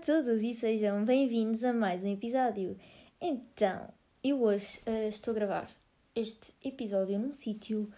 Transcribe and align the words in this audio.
todos 0.00 0.42
e 0.42 0.54
sejam 0.54 1.04
bem-vindos 1.04 1.62
a 1.62 1.74
mais 1.74 2.02
um 2.02 2.10
episódio. 2.10 2.74
Então, 3.20 3.86
eu 4.24 4.42
hoje 4.42 4.80
uh, 4.86 5.06
estou 5.06 5.32
a 5.32 5.34
gravar 5.34 5.70
este 6.16 6.54
episódio 6.64 7.18
num 7.18 7.34
sítio 7.34 7.92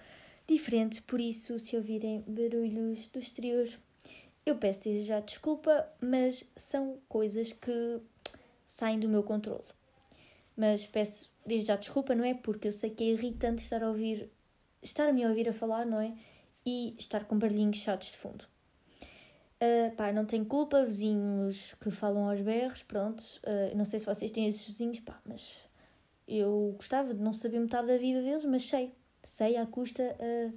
diferente, 0.45 1.01
por 1.03 1.21
isso, 1.21 1.61
se 1.61 1.77
ouvirem 1.77 2.25
barulhos 2.27 3.07
do 3.07 3.21
exterior, 3.21 3.69
eu 4.45 4.57
peço 4.57 4.83
desde 4.83 5.07
já 5.07 5.21
desculpa, 5.21 5.89
mas 6.01 6.43
são 6.57 6.99
coisas 7.09 7.53
que 7.53 8.01
saem 8.67 8.99
do 8.99 9.09
meu 9.09 9.23
controle. 9.23 9.63
Mas 10.57 10.85
peço 10.85 11.31
desde 11.47 11.69
já 11.69 11.77
desculpa, 11.77 12.17
não 12.17 12.25
é? 12.25 12.35
Porque 12.35 12.67
eu 12.67 12.73
sei 12.73 12.91
que 12.91 13.05
é 13.05 13.13
irritante 13.13 13.63
estar 13.63 13.81
a 13.81 13.89
ouvir, 13.89 14.29
estar 14.83 15.09
a 15.09 15.13
me 15.13 15.25
ouvir 15.25 15.49
a 15.49 15.53
falar, 15.53 15.87
não 15.87 16.01
é? 16.01 16.13
E 16.67 16.97
estar 16.99 17.27
com 17.27 17.39
barulhinhos 17.39 17.77
chatos 17.77 18.09
de 18.09 18.17
fundo. 18.17 18.52
Uh, 19.63 19.95
pá, 19.95 20.11
não 20.11 20.25
tenho 20.25 20.45
culpa, 20.45 20.85
vizinhos 20.85 21.75
que 21.81 21.89
falam 21.93 22.29
aos 22.29 22.41
berros, 22.41 22.83
pronto. 22.83 23.21
Uh, 23.45 23.77
não 23.77 23.85
sei 23.85 24.01
se 24.01 24.07
vocês 24.07 24.29
têm 24.33 24.49
esses 24.49 24.67
vizinhos, 24.67 24.99
pá, 24.99 25.21
mas 25.25 25.69
eu 26.27 26.75
gostava 26.77 27.15
de 27.15 27.23
não 27.23 27.33
saber 27.33 27.61
metade 27.61 27.87
da 27.87 27.97
vida 27.97 28.21
deles, 28.23 28.45
mas 28.45 28.65
sei. 28.65 28.93
Sei 29.23 29.57
à 29.57 29.65
custa 29.65 30.03
uh, 30.03 30.53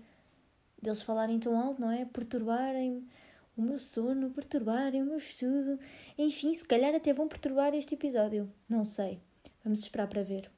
deles 0.81 1.03
falarem 1.03 1.39
tão 1.39 1.55
alto, 1.55 1.79
não 1.79 1.91
é? 1.91 2.03
Perturbarem 2.05 3.07
o 3.55 3.61
meu 3.61 3.77
sono, 3.77 4.31
perturbarem 4.31 5.03
o 5.03 5.05
meu 5.05 5.17
estudo. 5.17 5.79
Enfim, 6.17 6.51
se 6.55 6.65
calhar 6.65 6.95
até 6.95 7.13
vão 7.13 7.27
perturbar 7.27 7.75
este 7.75 7.93
episódio. 7.93 8.51
Não 8.67 8.83
sei. 8.83 9.19
Vamos 9.63 9.81
esperar 9.81 10.07
para 10.07 10.23
ver. 10.23 10.49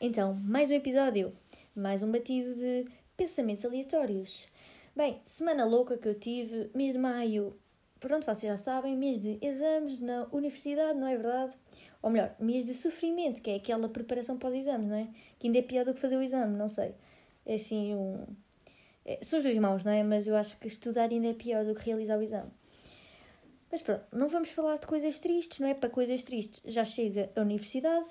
Então, 0.00 0.34
mais 0.34 0.72
um 0.72 0.74
episódio. 0.74 1.32
Mais 1.72 2.02
um 2.02 2.10
batido 2.10 2.52
de 2.56 2.86
pensamentos 3.16 3.64
aleatórios. 3.64 4.48
Bem, 4.94 5.22
semana 5.24 5.64
louca 5.64 5.96
que 5.96 6.06
eu 6.06 6.14
tive, 6.14 6.70
mês 6.74 6.92
de 6.92 6.98
maio, 6.98 7.56
pronto, 7.98 8.26
vocês 8.26 8.52
já 8.52 8.58
sabem, 8.58 8.94
mês 8.94 9.18
de 9.18 9.38
exames 9.40 9.98
na 9.98 10.26
universidade, 10.30 10.98
não 10.98 11.06
é 11.06 11.16
verdade? 11.16 11.54
Ou 12.02 12.10
melhor, 12.10 12.36
mês 12.38 12.66
de 12.66 12.74
sofrimento, 12.74 13.40
que 13.40 13.50
é 13.50 13.54
aquela 13.54 13.88
preparação 13.88 14.36
para 14.36 14.50
os 14.50 14.54
exames, 14.54 14.86
não 14.86 14.96
é? 14.96 15.08
Que 15.38 15.46
ainda 15.46 15.60
é 15.60 15.62
pior 15.62 15.86
do 15.86 15.94
que 15.94 16.00
fazer 16.00 16.18
o 16.18 16.22
exame, 16.22 16.58
não 16.58 16.68
sei. 16.68 16.94
É 17.46 17.54
assim 17.54 17.94
um. 17.94 18.26
É, 19.06 19.18
são 19.22 19.38
os 19.38 19.44
dois 19.44 19.56
maus, 19.56 19.82
não 19.82 19.92
é? 19.92 20.02
Mas 20.02 20.26
eu 20.26 20.36
acho 20.36 20.58
que 20.58 20.66
estudar 20.66 21.08
ainda 21.08 21.28
é 21.28 21.32
pior 21.32 21.64
do 21.64 21.74
que 21.74 21.86
realizar 21.86 22.18
o 22.18 22.22
exame. 22.22 22.50
Mas 23.70 23.80
pronto, 23.80 24.04
não 24.12 24.28
vamos 24.28 24.50
falar 24.50 24.76
de 24.76 24.86
coisas 24.86 25.18
tristes, 25.18 25.58
não 25.58 25.68
é? 25.68 25.72
Para 25.72 25.88
coisas 25.88 26.22
tristes 26.22 26.60
já 26.66 26.84
chega 26.84 27.30
a 27.34 27.40
universidade. 27.40 28.04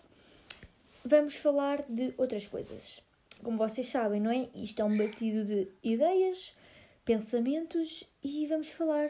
Vamos 1.05 1.35
falar 1.35 1.85
de 1.87 2.11
outras 2.17 2.47
coisas. 2.47 3.03
Como 3.43 3.55
vocês 3.55 3.85
sabem, 3.85 4.19
não 4.19 4.31
é? 4.31 4.49
Isto 4.55 4.81
é 4.81 4.85
um 4.85 4.97
batido 4.97 5.45
de 5.45 5.67
ideias, 5.83 6.55
pensamentos 7.05 8.03
e 8.23 8.45
vamos 8.47 8.69
falar. 8.69 9.09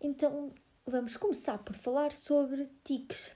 Então, 0.00 0.52
vamos 0.86 1.16
começar 1.16 1.58
por 1.58 1.74
falar 1.74 2.12
sobre 2.12 2.68
tiques. 2.82 3.34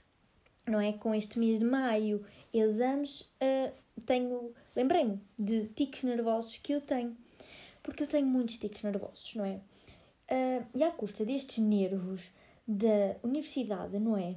Não 0.67 0.79
é? 0.79 0.93
Com 0.93 1.15
este 1.15 1.39
mês 1.39 1.59
de 1.59 1.65
maio, 1.65 2.25
exames, 2.53 3.21
uh, 3.21 3.73
tenho. 4.05 4.53
Lembrei-me 4.75 5.19
de 5.37 5.67
tiques 5.69 6.03
nervosos 6.03 6.57
que 6.57 6.73
eu 6.73 6.81
tenho. 6.81 7.17
Porque 7.81 8.03
eu 8.03 8.07
tenho 8.07 8.27
muitos 8.27 8.57
tiques 8.57 8.83
nervosos, 8.83 9.35
não 9.35 9.45
é? 9.45 9.61
Uh, 10.31 10.65
e 10.75 10.83
à 10.83 10.91
custa 10.91 11.25
destes 11.25 11.57
nervos 11.57 12.29
da 12.67 13.15
universidade, 13.23 13.97
não 13.99 14.15
é? 14.15 14.35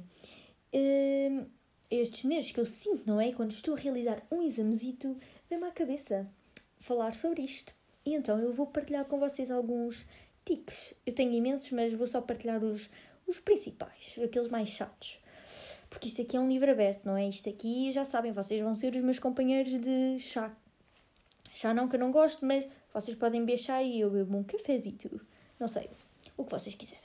Uh, 0.73 1.45
estes 1.91 2.23
nervos 2.23 2.51
que 2.51 2.59
eu 2.59 2.65
sinto, 2.65 3.03
não 3.05 3.21
é? 3.21 3.31
Quando 3.31 3.51
estou 3.51 3.75
a 3.75 3.79
realizar 3.79 4.25
um 4.31 4.41
examezito, 4.41 5.15
vem-me 5.47 5.65
à 5.65 5.71
cabeça 5.71 6.27
falar 6.79 7.13
sobre 7.13 7.43
isto. 7.43 7.75
E 8.05 8.13
então 8.13 8.39
eu 8.39 8.51
vou 8.51 8.67
partilhar 8.67 9.05
com 9.05 9.19
vocês 9.19 9.49
alguns 9.49 10.05
tiques. 10.45 10.93
Eu 11.05 11.13
tenho 11.13 11.31
imensos, 11.33 11.71
mas 11.71 11.93
vou 11.93 12.07
só 12.07 12.21
partilhar 12.21 12.63
os, 12.63 12.89
os 13.27 13.39
principais, 13.39 14.15
aqueles 14.23 14.47
mais 14.49 14.69
chatos. 14.69 15.21
Porque 15.89 16.07
isto 16.07 16.21
aqui 16.21 16.35
é 16.35 16.39
um 16.39 16.47
livro 16.47 16.69
aberto, 16.69 17.05
não 17.05 17.15
é? 17.15 17.27
Isto 17.27 17.49
aqui, 17.49 17.91
já 17.91 18.03
sabem, 18.03 18.31
vocês 18.31 18.61
vão 18.61 18.73
ser 18.73 18.95
os 18.95 19.03
meus 19.03 19.19
companheiros 19.19 19.79
de 19.79 20.17
chá. 20.19 20.51
Chá 21.53 21.73
não, 21.73 21.87
que 21.87 21.95
eu 21.95 21.99
não 21.99 22.11
gosto, 22.11 22.45
mas 22.45 22.67
vocês 22.91 23.15
podem 23.15 23.41
beber 23.41 23.57
chá 23.57 23.81
e 23.83 23.99
eu 23.99 24.09
bebo 24.09 24.37
um 24.37 24.43
cafezito. 24.43 25.21
Não 25.59 25.67
sei, 25.67 25.89
o 26.35 26.43
que 26.43 26.51
vocês 26.51 26.73
quiserem. 26.73 27.03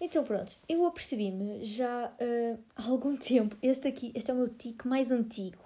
Então 0.00 0.24
pronto, 0.24 0.58
eu 0.68 0.84
apercebi-me 0.86 1.64
já 1.64 2.06
uh, 2.08 2.58
há 2.74 2.86
algum 2.88 3.16
tempo. 3.16 3.56
Este 3.62 3.86
aqui, 3.86 4.10
este 4.14 4.30
é 4.30 4.34
o 4.34 4.36
meu 4.38 4.48
tique 4.48 4.88
mais 4.88 5.10
antigo. 5.10 5.62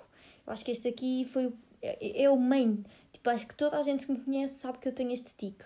Eu 0.46 0.52
acho 0.52 0.64
que 0.64 0.72
este 0.72 0.88
aqui 0.88 1.25
foi 1.25 1.52
é, 1.80 2.25
é 2.25 2.30
o 2.30 2.36
main 2.36 2.84
Tipo, 3.26 3.34
acho 3.34 3.47
que 3.48 3.56
toda 3.56 3.76
a 3.76 3.82
gente 3.82 4.06
que 4.06 4.12
me 4.12 4.20
conhece 4.20 4.54
sabe 4.54 4.78
que 4.78 4.87
eu 4.87 4.92
tenho 4.92 5.10
este 5.10 5.34
tique. 5.34 5.64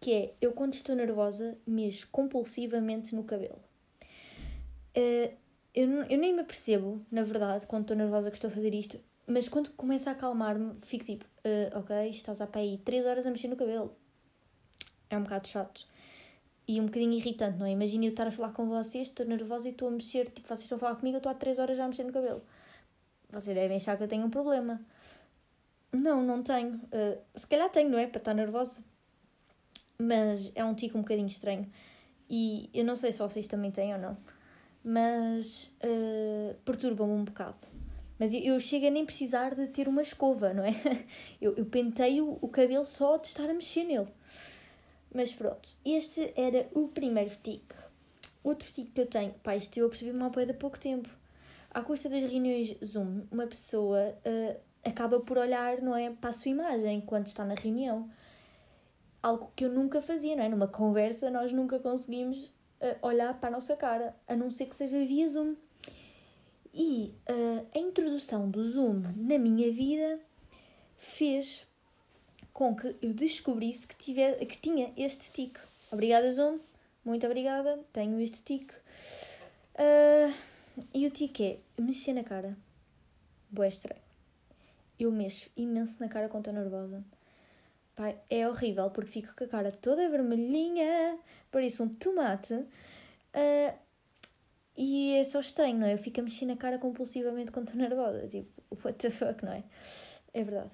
Que 0.00 0.12
é, 0.12 0.34
eu 0.40 0.52
quando 0.52 0.74
estou 0.74 0.94
nervosa, 0.94 1.58
mexo 1.66 2.06
compulsivamente 2.12 3.16
no 3.16 3.24
cabelo. 3.24 3.58
Uh, 4.96 5.34
eu, 5.74 5.90
eu 6.04 6.18
nem 6.18 6.32
me 6.32 6.42
apercebo, 6.42 7.04
na 7.10 7.24
verdade, 7.24 7.66
quando 7.66 7.82
estou 7.82 7.96
nervosa 7.96 8.30
que 8.30 8.36
estou 8.36 8.48
a 8.48 8.52
fazer 8.52 8.72
isto. 8.72 9.00
Mas 9.26 9.48
quando 9.48 9.70
começa 9.70 10.10
a 10.10 10.12
acalmar-me, 10.12 10.76
fico 10.82 11.04
tipo, 11.04 11.24
uh, 11.24 11.80
ok, 11.80 12.10
estás 12.10 12.40
a 12.40 12.46
pé 12.46 12.60
aí 12.60 12.78
3 12.78 13.06
horas 13.06 13.26
a 13.26 13.30
mexer 13.30 13.48
no 13.48 13.56
cabelo. 13.56 13.92
É 15.10 15.18
um 15.18 15.24
bocado 15.24 15.48
chato. 15.48 15.88
E 16.68 16.80
um 16.80 16.86
bocadinho 16.86 17.14
irritante, 17.14 17.58
não 17.58 17.66
é? 17.66 17.72
Imagina 17.72 18.04
eu 18.04 18.10
estar 18.10 18.28
a 18.28 18.30
falar 18.30 18.52
com 18.52 18.68
vocês, 18.68 19.08
estou 19.08 19.26
nervosa 19.26 19.66
e 19.66 19.72
estou 19.72 19.88
a 19.88 19.90
mexer, 19.90 20.30
tipo, 20.30 20.46
vocês 20.46 20.60
estão 20.60 20.76
a 20.76 20.78
falar 20.78 20.94
comigo, 20.94 21.16
eu 21.16 21.18
estou 21.18 21.32
há 21.32 21.34
3 21.34 21.58
horas 21.58 21.76
já 21.76 21.86
a 21.86 21.88
mexer 21.88 22.04
no 22.04 22.12
cabelo. 22.12 22.40
Vocês 23.30 23.56
devem 23.56 23.78
achar 23.78 23.96
que 23.96 24.04
eu 24.04 24.08
tenho 24.08 24.24
um 24.24 24.30
problema. 24.30 24.80
Não, 25.94 26.22
não 26.22 26.42
tenho. 26.42 26.74
Uh, 26.74 27.18
se 27.34 27.46
calhar 27.46 27.70
tenho, 27.70 27.88
não 27.88 27.98
é? 27.98 28.06
Para 28.06 28.18
estar 28.18 28.34
nervosa. 28.34 28.82
Mas 29.96 30.50
é 30.54 30.64
um 30.64 30.74
tico 30.74 30.98
um 30.98 31.02
bocadinho 31.02 31.28
estranho. 31.28 31.70
E 32.28 32.68
eu 32.74 32.84
não 32.84 32.96
sei 32.96 33.12
se 33.12 33.18
vocês 33.18 33.46
também 33.46 33.70
têm 33.70 33.92
ou 33.94 34.00
não. 34.00 34.16
Mas 34.82 35.72
uh, 35.82 36.54
perturba-me 36.64 37.12
um 37.12 37.24
bocado. 37.24 37.56
Mas 38.18 38.34
eu, 38.34 38.40
eu 38.40 38.58
chego 38.58 38.88
a 38.88 38.90
nem 38.90 39.06
precisar 39.06 39.54
de 39.54 39.68
ter 39.68 39.88
uma 39.88 40.02
escova, 40.02 40.52
não 40.52 40.64
é? 40.64 40.72
Eu, 41.40 41.54
eu 41.56 41.66
penteio 41.66 42.38
o 42.40 42.48
cabelo 42.48 42.84
só 42.84 43.16
de 43.16 43.28
estar 43.28 43.48
a 43.48 43.54
mexer 43.54 43.84
nele. 43.84 44.08
Mas 45.12 45.32
pronto, 45.32 45.68
este 45.84 46.32
era 46.36 46.68
o 46.72 46.88
primeiro 46.88 47.30
tique. 47.42 47.74
Outro 48.42 48.70
tique 48.72 48.90
que 48.90 49.00
eu 49.00 49.06
tenho, 49.06 49.32
pá, 49.42 49.56
isto 49.56 49.76
eu 49.78 49.88
percebi 49.88 50.10
uma 50.10 50.28
boia 50.28 50.46
de 50.46 50.54
pouco 50.54 50.78
tempo. 50.78 51.08
À 51.70 51.82
custa 51.82 52.08
das 52.08 52.22
reuniões 52.22 52.76
Zoom, 52.84 53.22
uma 53.30 53.46
pessoa 53.46 54.16
uh, 54.26 54.60
acaba 54.84 55.20
por 55.20 55.38
olhar, 55.38 55.80
não 55.80 55.96
é, 55.96 56.10
para 56.10 56.30
a 56.30 56.32
sua 56.32 56.50
imagem 56.50 57.00
quando 57.00 57.26
está 57.26 57.44
na 57.44 57.54
reunião. 57.54 58.08
Algo 59.22 59.50
que 59.56 59.64
eu 59.64 59.70
nunca 59.70 60.02
fazia, 60.02 60.36
não 60.36 60.44
é? 60.44 60.48
Numa 60.48 60.68
conversa 60.68 61.30
nós 61.30 61.52
nunca 61.52 61.78
conseguimos 61.78 62.44
uh, 62.80 62.96
olhar 63.00 63.32
para 63.40 63.48
a 63.48 63.52
nossa 63.52 63.74
cara, 63.74 64.14
a 64.28 64.36
não 64.36 64.50
ser 64.50 64.66
que 64.66 64.76
seja 64.76 64.98
via 65.04 65.28
Zoom. 65.28 65.56
E 66.72 67.14
uh, 67.28 67.66
a 67.74 67.78
introdução 67.78 68.50
do 68.50 68.68
Zoom 68.68 69.02
na 69.16 69.38
minha 69.38 69.72
vida 69.72 70.20
fez 70.96 71.66
com 72.52 72.74
que 72.76 72.94
eu 73.00 73.14
descobrisse 73.14 73.86
que, 73.86 73.96
tiver, 73.96 74.44
que 74.44 74.58
tinha 74.58 74.92
este 74.96 75.30
tique. 75.30 75.60
Obrigada, 75.90 76.30
Zoom. 76.30 76.58
Muito 77.04 77.26
obrigada. 77.26 77.80
Tenho 77.92 78.20
este 78.20 78.42
tique. 78.42 78.74
Uh, 79.74 80.32
e 80.92 81.06
o 81.06 81.10
tique 81.10 81.44
é 81.78 81.82
mexer 81.82 82.12
na 82.12 82.24
cara. 82.24 82.56
Boa 83.50 83.68
estranho 83.68 84.03
eu 84.98 85.10
mexo 85.10 85.50
imenso 85.56 85.96
na 86.00 86.08
cara 86.08 86.28
quando 86.28 86.48
estou 86.48 86.62
nervosa. 86.62 87.04
Pai, 87.94 88.18
é 88.28 88.48
horrível 88.48 88.90
porque 88.90 89.10
fico 89.10 89.34
com 89.36 89.44
a 89.44 89.48
cara 89.48 89.70
toda 89.70 90.08
vermelhinha, 90.08 91.18
parece 91.50 91.82
um 91.82 91.88
tomate. 91.88 92.54
Uh, 92.54 93.78
e 94.76 95.14
é 95.14 95.24
só 95.24 95.38
estranho, 95.38 95.78
não 95.78 95.86
é? 95.86 95.94
Eu 95.94 95.98
fico 95.98 96.20
a 96.20 96.22
mexer 96.22 96.46
na 96.46 96.56
cara 96.56 96.78
compulsivamente 96.78 97.52
quando 97.52 97.68
estou 97.68 97.80
nervosa. 97.80 98.26
Tipo, 98.26 98.50
what 98.84 98.98
the 98.98 99.10
fuck, 99.10 99.44
não 99.44 99.52
é? 99.52 99.62
É 100.32 100.42
verdade. 100.42 100.72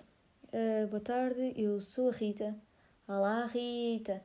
Uh, 0.48 0.86
boa 0.88 1.00
tarde, 1.00 1.52
eu 1.56 1.80
sou 1.80 2.08
a 2.08 2.12
Rita. 2.12 2.56
Olá, 3.06 3.46
Rita. 3.46 4.22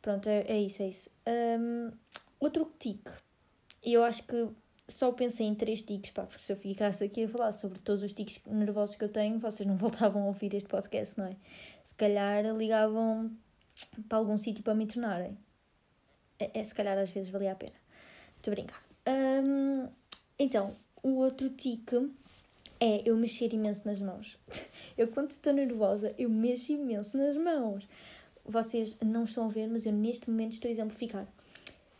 Pronto, 0.00 0.28
é, 0.28 0.42
é 0.42 0.60
isso, 0.60 0.82
é 0.82 0.88
isso. 0.88 1.10
Um, 1.26 1.90
outro 2.38 2.72
tique. 2.78 3.10
Eu 3.82 4.04
acho 4.04 4.24
que 4.24 4.48
só 4.88 5.10
pensei 5.12 5.46
em 5.46 5.54
três 5.54 5.82
tiques, 5.82 6.10
pá, 6.10 6.22
porque 6.22 6.42
se 6.42 6.52
eu 6.52 6.56
ficasse 6.56 7.02
aqui 7.02 7.24
a 7.24 7.28
falar 7.28 7.52
sobre 7.52 7.78
todos 7.80 8.02
os 8.02 8.12
tiques 8.12 8.40
nervosos 8.46 8.96
que 8.96 9.04
eu 9.04 9.08
tenho, 9.08 9.38
vocês 9.38 9.66
não 9.68 9.76
voltavam 9.78 10.22
a 10.22 10.26
ouvir 10.26 10.54
este 10.54 10.68
podcast, 10.68 11.18
não 11.18 11.26
é? 11.26 11.36
Se 11.84 11.94
calhar 11.94 12.44
ligavam 12.56 13.30
para 14.08 14.18
algum 14.18 14.38
sítio 14.38 14.62
para 14.62 14.74
me 14.74 14.84
internarem. 14.84 15.36
É, 16.38 16.50
é, 16.60 16.64
se 16.64 16.74
calhar 16.74 16.96
às 16.98 17.10
vezes 17.10 17.30
valia 17.30 17.52
a 17.52 17.54
pena. 17.54 17.74
Estou 18.36 18.52
a 18.52 18.54
brincar. 18.54 18.86
Então, 20.38 20.76
o 21.02 21.16
outro 21.16 21.48
tique 21.50 22.10
é 22.78 23.02
eu 23.08 23.16
mexer 23.16 23.52
imenso 23.52 23.86
nas 23.86 24.00
mãos. 24.00 24.38
Eu, 24.96 25.08
quando 25.08 25.30
estou 25.30 25.52
nervosa, 25.52 26.14
eu 26.16 26.30
mexo 26.30 26.72
imenso 26.72 27.18
nas 27.18 27.36
mãos. 27.36 27.86
Vocês 28.42 28.98
não 29.02 29.24
estão 29.24 29.44
a 29.44 29.48
ver, 29.48 29.68
mas 29.68 29.84
eu 29.84 29.92
neste 29.92 30.30
momento 30.30 30.52
estou 30.52 30.70
a 30.70 30.72
exemplificar. 30.72 31.26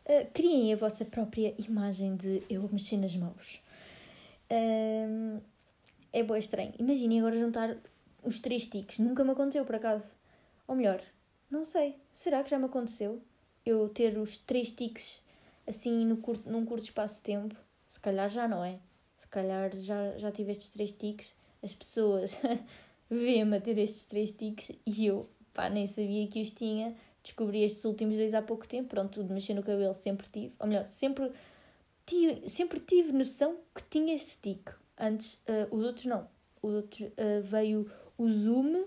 Uh, 0.06 0.31
criem 0.32 0.73
a 0.73 0.76
vossa 0.76 1.05
própria 1.05 1.55
imagem 1.58 2.17
de 2.17 2.43
eu 2.49 2.69
mexer 2.73 2.97
nas 2.97 3.14
mãos. 3.14 3.61
Uh, 4.50 5.43
é 6.12 6.23
boa 6.23 6.38
estranho. 6.38 6.73
Imaginem 6.79 7.19
agora 7.19 7.38
juntar 7.38 7.76
os 8.23 8.41
três 8.41 8.67
tiques. 8.67 8.99
Nunca 8.99 9.25
me 9.25 9.32
aconteceu, 9.32 9.64
por 9.64 9.75
acaso. 9.75 10.17
Ou 10.67 10.75
melhor, 10.76 11.03
não 11.50 11.64
sei. 11.64 11.97
Será 12.12 12.43
que 12.43 12.50
já 12.50 12.58
me 12.58 12.67
aconteceu? 12.67 13.20
Eu 13.64 13.88
ter 13.88 14.17
os 14.17 14.38
três 14.38 14.70
tiques 14.70 15.23
assim 15.67 16.05
no 16.06 16.19
curto, 16.19 16.49
num 16.49 16.64
curto 16.64 16.85
espaço 16.85 17.17
de 17.17 17.23
tempo, 17.23 17.56
se 17.87 17.99
calhar 18.00 18.31
já 18.31 18.47
não 18.47 18.64
é. 18.64 18.79
Se 19.19 19.26
calhar 19.29 19.75
já, 19.76 20.17
já 20.17 20.31
tive 20.31 20.53
estes 20.53 20.70
três 20.70 20.93
tiques, 20.93 21.35
as 21.62 21.75
pessoas 21.75 22.41
vêem-me 23.11 23.56
a 23.56 23.61
ter 23.61 23.76
estes 23.79 24.05
três 24.05 24.31
tiques 24.31 24.70
e 24.87 25.06
eu, 25.06 25.29
pá, 25.53 25.69
nem 25.69 25.87
sabia 25.87 26.26
que 26.29 26.41
os 26.41 26.50
tinha. 26.50 26.94
Descobri 27.26 27.64
estes 27.64 27.84
últimos 27.84 28.17
dois 28.17 28.32
há 28.34 28.40
pouco 28.40 28.69
tempo, 28.69 28.90
pronto, 28.90 29.14
tudo 29.14 29.34
mexer 29.34 29.52
no 29.52 29.61
cabelo 29.61 29.93
sempre 29.94 30.28
tive, 30.28 30.55
ou 30.61 30.69
melhor, 30.69 30.87
sempre 30.88 31.32
tive, 32.06 32.49
sempre 32.49 32.78
tive 32.78 33.11
noção 33.11 33.56
que 33.75 33.82
tinha 33.90 34.14
este 34.14 34.38
tique. 34.38 34.70
Antes, 34.96 35.34
uh, 35.49 35.67
os 35.75 35.82
outros 35.82 36.05
não. 36.05 36.28
Os 36.62 36.73
outros 36.73 37.00
uh, 37.00 37.43
veio 37.43 37.90
o 38.17 38.31
zoom 38.31 38.76
uh, 38.76 38.87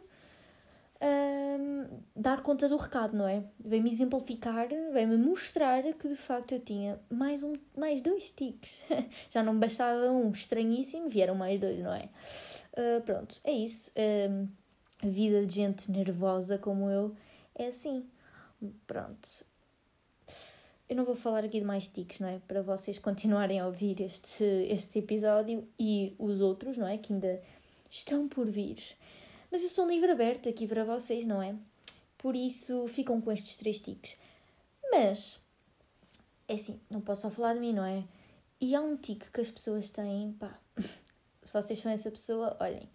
dar 2.15 2.41
conta 2.41 2.69
do 2.69 2.77
recado, 2.77 3.17
não 3.17 3.27
é? 3.27 3.43
Veio-me 3.59 3.91
exemplificar, 3.91 4.69
veio-me 4.69 5.17
mostrar 5.17 5.83
que 5.95 6.07
de 6.07 6.15
facto 6.15 6.53
eu 6.53 6.61
tinha 6.61 6.97
mais, 7.09 7.43
um, 7.43 7.55
mais 7.77 7.99
dois 7.99 8.29
tiques. 8.29 8.85
Já 9.29 9.43
não 9.43 9.59
bastava 9.59 10.09
um 10.11 10.31
estranhíssimo, 10.31 11.09
vieram 11.09 11.35
mais 11.35 11.59
dois, 11.59 11.79
não 11.79 11.93
é? 11.93 12.07
Uh, 12.71 13.01
pronto, 13.03 13.37
é 13.43 13.51
isso. 13.51 13.91
Uh, 13.91 14.47
vida 15.03 15.45
de 15.45 15.55
gente 15.55 15.91
nervosa 15.91 16.57
como 16.57 16.89
eu 16.89 17.13
é 17.53 17.67
assim. 17.67 18.05
Pronto. 18.85 19.45
Eu 20.89 20.95
não 20.95 21.05
vou 21.05 21.15
falar 21.15 21.43
aqui 21.43 21.59
de 21.59 21.65
mais 21.65 21.87
tiques, 21.87 22.19
não 22.19 22.27
é? 22.27 22.39
Para 22.47 22.61
vocês 22.61 22.97
continuarem 22.97 23.59
a 23.59 23.67
ouvir 23.67 24.01
este, 24.01 24.43
este 24.43 24.99
episódio 24.99 25.67
e 25.79 26.15
os 26.17 26.41
outros, 26.41 26.77
não 26.77 26.87
é? 26.87 26.97
Que 26.97 27.13
ainda 27.13 27.41
estão 27.89 28.27
por 28.27 28.47
vir. 28.49 28.81
Mas 29.51 29.61
eu 29.61 29.69
sou 29.69 29.85
um 29.85 29.89
livro 29.89 30.11
aberto 30.11 30.49
aqui 30.49 30.67
para 30.67 30.83
vocês, 30.83 31.25
não 31.25 31.41
é? 31.41 31.55
Por 32.17 32.35
isso 32.35 32.87
ficam 32.87 33.21
com 33.21 33.31
estes 33.31 33.55
três 33.55 33.79
tiques. 33.79 34.17
Mas, 34.91 35.39
é 36.47 36.55
assim, 36.55 36.79
não 36.89 37.01
posso 37.01 37.21
só 37.21 37.29
falar 37.29 37.53
de 37.53 37.59
mim, 37.59 37.73
não 37.73 37.85
é? 37.85 38.03
E 38.59 38.75
há 38.75 38.81
um 38.81 38.97
tique 38.97 39.29
que 39.31 39.41
as 39.41 39.49
pessoas 39.49 39.89
têm, 39.89 40.33
pá. 40.33 40.59
Se 41.43 41.53
vocês 41.53 41.79
são 41.79 41.91
essa 41.91 42.11
pessoa, 42.11 42.57
olhem. 42.59 42.89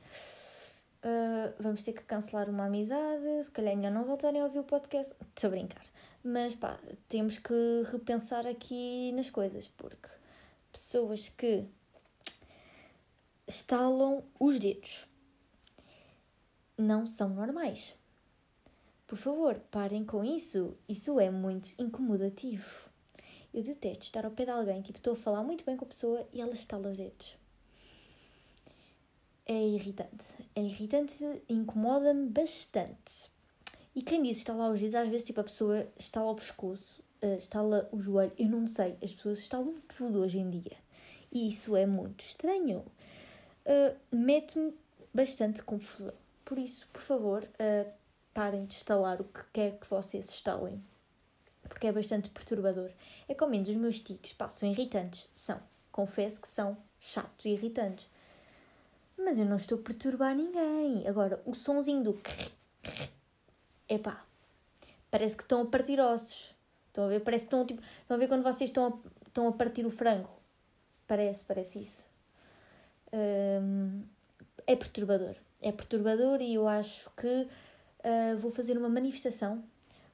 Uh, 1.04 1.52
vamos 1.60 1.82
ter 1.82 1.92
que 1.92 2.02
cancelar 2.02 2.48
uma 2.48 2.64
amizade, 2.64 3.42
se 3.42 3.50
calhar 3.50 3.74
é 3.74 3.76
melhor 3.76 3.92
não 3.92 4.04
voltarem 4.04 4.40
a 4.40 4.44
ouvir 4.44 4.60
o 4.60 4.64
podcast. 4.64 5.14
Estou 5.36 5.48
a 5.48 5.50
brincar. 5.50 5.84
Mas 6.24 6.54
pá, 6.54 6.80
temos 7.10 7.38
que 7.38 7.52
repensar 7.92 8.46
aqui 8.46 9.12
nas 9.12 9.28
coisas, 9.28 9.68
porque 9.68 10.08
pessoas 10.72 11.28
que 11.28 11.66
estalam 13.46 14.24
os 14.40 14.58
dedos 14.58 15.06
não 16.78 17.06
são 17.06 17.28
normais. 17.28 17.94
Por 19.06 19.18
favor, 19.18 19.60
parem 19.70 20.06
com 20.06 20.24
isso. 20.24 20.74
Isso 20.88 21.20
é 21.20 21.30
muito 21.30 21.70
incomodativo. 21.78 22.88
Eu 23.52 23.62
detesto 23.62 24.04
estar 24.04 24.24
ao 24.24 24.30
pé 24.30 24.46
de 24.46 24.50
alguém, 24.50 24.80
tipo, 24.80 24.98
estou 24.98 25.12
a 25.12 25.16
falar 25.16 25.42
muito 25.42 25.64
bem 25.64 25.76
com 25.76 25.84
a 25.84 25.88
pessoa 25.88 26.26
e 26.32 26.40
ela 26.40 26.54
estala 26.54 26.90
os 26.90 26.96
dedos. 26.96 27.36
É 29.54 29.62
irritante. 29.62 30.24
É 30.56 30.60
irritante 30.60 31.14
incomoda-me 31.48 32.28
bastante. 32.28 33.30
E 33.94 34.02
quem 34.02 34.20
diz 34.20 34.38
estalar 34.38 34.68
os 34.68 34.80
dedos, 34.80 34.96
às 34.96 35.08
vezes, 35.08 35.24
tipo, 35.24 35.40
a 35.40 35.44
pessoa 35.44 35.86
estala 35.96 36.32
o 36.32 36.34
pescoço, 36.34 37.00
uh, 37.22 37.36
estala 37.36 37.88
o 37.92 38.00
joelho, 38.00 38.32
eu 38.36 38.48
não 38.48 38.66
sei. 38.66 38.98
As 39.00 39.14
pessoas 39.14 39.38
estalam 39.38 39.72
tudo 39.96 40.18
hoje 40.18 40.40
em 40.40 40.50
dia. 40.50 40.76
E 41.30 41.46
isso 41.46 41.76
é 41.76 41.86
muito 41.86 42.24
estranho. 42.24 42.84
Uh, 43.64 43.96
Mete-me 44.10 44.74
bastante 45.14 45.62
confusão. 45.62 46.14
Por 46.44 46.58
isso, 46.58 46.88
por 46.92 47.02
favor, 47.02 47.44
uh, 47.44 47.92
parem 48.34 48.64
de 48.66 48.74
instalar 48.74 49.20
o 49.20 49.24
que 49.24 49.44
quer 49.52 49.78
que 49.78 49.88
vocês 49.88 50.28
instalem. 50.28 50.82
Porque 51.68 51.86
é 51.86 51.92
bastante 51.92 52.28
perturbador. 52.28 52.90
É 53.28 53.34
como 53.34 53.52
menos 53.52 53.68
os 53.68 53.76
meus 53.76 54.00
tiques, 54.00 54.32
pá, 54.32 54.50
são 54.50 54.68
irritantes. 54.68 55.30
São. 55.32 55.62
Confesso 55.92 56.40
que 56.40 56.48
são 56.48 56.76
chatos 56.98 57.46
e 57.46 57.50
irritantes. 57.50 58.12
Mas 59.24 59.38
eu 59.38 59.46
não 59.46 59.56
estou 59.56 59.78
a 59.78 59.82
perturbar 59.82 60.34
ninguém. 60.34 61.06
Agora, 61.08 61.40
o 61.46 61.54
sonzinho 61.54 62.02
do... 62.02 62.20
Epá, 63.88 64.24
parece 65.10 65.36
que 65.36 65.42
estão 65.42 65.62
a 65.62 65.66
partir 65.66 65.98
ossos. 66.00 66.54
Estão 66.88 67.06
a 67.06 67.08
ver? 67.08 67.20
Parece 67.20 67.44
que 67.44 67.46
estão, 67.46 67.66
tipo... 67.66 67.82
Estão 68.02 68.16
a 68.16 68.20
ver 68.20 68.28
quando 68.28 68.42
vocês 68.42 68.70
estão 68.70 68.86
a, 68.86 69.26
estão 69.26 69.48
a 69.48 69.52
partir 69.52 69.86
o 69.86 69.90
frango? 69.90 70.28
Parece, 71.06 71.44
parece 71.44 71.80
isso. 71.80 72.06
Hum, 73.12 74.02
é 74.66 74.76
perturbador 74.76 75.36
é 75.64 75.72
perturbador 75.72 76.42
e 76.42 76.54
eu 76.54 76.68
acho 76.68 77.10
que 77.16 77.26
uh, 77.26 78.36
vou 78.38 78.50
fazer 78.50 78.76
uma 78.76 78.88
manifestação. 78.88 79.64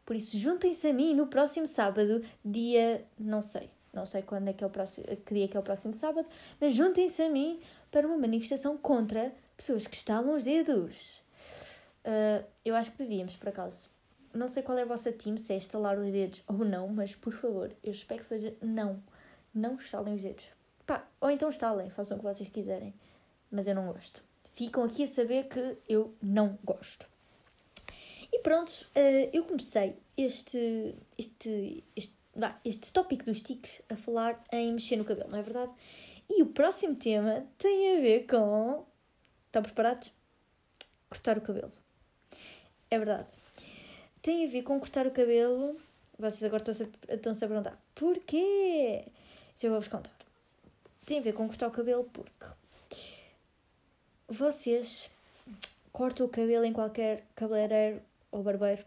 Por 0.06 0.14
isso, 0.14 0.36
juntem-se 0.36 0.86
a 0.86 0.92
mim 0.92 1.12
no 1.12 1.26
próximo 1.26 1.66
sábado, 1.66 2.24
dia. 2.44 3.04
não 3.18 3.42
sei, 3.42 3.68
não 3.92 4.06
sei 4.06 4.22
quando 4.22 4.48
é 4.48 4.52
que 4.52 4.62
é 4.62 4.66
o 4.66 4.70
próximo, 4.70 5.04
que 5.06 5.34
dia 5.34 5.44
é 5.44 5.48
que 5.48 5.56
é 5.56 5.60
o 5.60 5.62
próximo 5.62 5.92
sábado, 5.92 6.26
mas 6.60 6.72
juntem-se 6.72 7.20
a 7.22 7.28
mim 7.28 7.60
para 7.90 8.06
uma 8.06 8.16
manifestação 8.16 8.76
contra 8.76 9.32
pessoas 9.56 9.86
que 9.86 9.96
estalam 9.96 10.36
os 10.36 10.44
dedos. 10.44 11.22
Uh, 12.04 12.44
eu 12.64 12.74
acho 12.74 12.90
que 12.92 12.98
devíamos, 12.98 13.36
por 13.36 13.48
acaso. 13.48 13.88
Não 14.32 14.46
sei 14.46 14.62
qual 14.62 14.78
é 14.78 14.82
a 14.82 14.86
vossa 14.86 15.10
team, 15.10 15.36
se 15.36 15.52
é 15.52 15.56
estalar 15.56 15.98
os 15.98 16.10
dedos 16.10 16.42
ou 16.46 16.64
não, 16.64 16.88
mas 16.88 17.14
por 17.14 17.32
favor, 17.32 17.72
eu 17.82 17.90
espero 17.90 18.20
que 18.20 18.26
seja 18.26 18.54
não. 18.62 19.02
Não 19.52 19.74
estalem 19.74 20.14
os 20.14 20.22
dedos. 20.22 20.50
Pá, 20.86 21.04
ou 21.20 21.30
então 21.30 21.48
estalem, 21.48 21.90
façam 21.90 22.16
o 22.16 22.20
que 22.20 22.26
vocês 22.26 22.48
quiserem. 22.48 22.94
Mas 23.50 23.66
eu 23.66 23.74
não 23.74 23.86
gosto 23.92 24.22
ficam 24.52 24.84
aqui 24.84 25.04
a 25.04 25.08
saber 25.08 25.48
que 25.48 25.78
eu 25.88 26.14
não 26.22 26.58
gosto. 26.62 27.06
E 28.32 28.40
pronto, 28.40 28.86
eh, 28.94 29.30
eu 29.32 29.44
comecei 29.44 29.96
este, 30.16 30.94
este, 31.16 31.82
este, 31.96 32.14
este 32.64 32.92
tópico 32.92 33.24
dos 33.24 33.40
tiques 33.40 33.80
a 33.88 33.96
falar 33.96 34.44
em 34.52 34.72
mexer 34.72 34.96
no 34.96 35.04
cabelo, 35.04 35.30
não 35.30 35.38
é 35.38 35.42
verdade? 35.42 35.72
E 36.30 36.42
o 36.42 36.46
próximo 36.46 36.94
tema 36.94 37.44
tem 37.58 37.98
a 37.98 38.00
ver 38.00 38.26
com. 38.26 38.86
Estão 39.46 39.62
preparados? 39.62 40.12
Cortar 41.08 41.36
o 41.36 41.40
cabelo. 41.40 41.72
É 42.88 42.96
verdade. 42.96 43.26
Tem 44.22 44.46
a 44.46 44.48
ver 44.48 44.62
com 44.62 44.78
cortar 44.78 45.08
o 45.08 45.10
cabelo. 45.10 45.76
Vocês 46.16 46.44
agora 46.44 46.62
estão-se 46.62 46.84
a, 47.08 47.14
estão 47.14 47.32
a 47.32 47.36
perguntar 47.36 47.82
porquê? 47.94 49.04
Eu 49.60 49.70
vou-vos 49.72 49.88
contar. 49.88 50.14
Tem 51.04 51.18
a 51.18 51.22
ver 51.22 51.34
com 51.34 51.46
cortar 51.46 51.66
o 51.66 51.70
cabelo 51.70 52.04
porque 52.04 52.46
vocês 54.28 55.10
cortam 55.92 56.26
o 56.26 56.28
cabelo 56.28 56.64
em 56.64 56.72
qualquer 56.72 57.26
cabeleireiro 57.34 58.00
ou 58.30 58.42
barbeiro? 58.42 58.84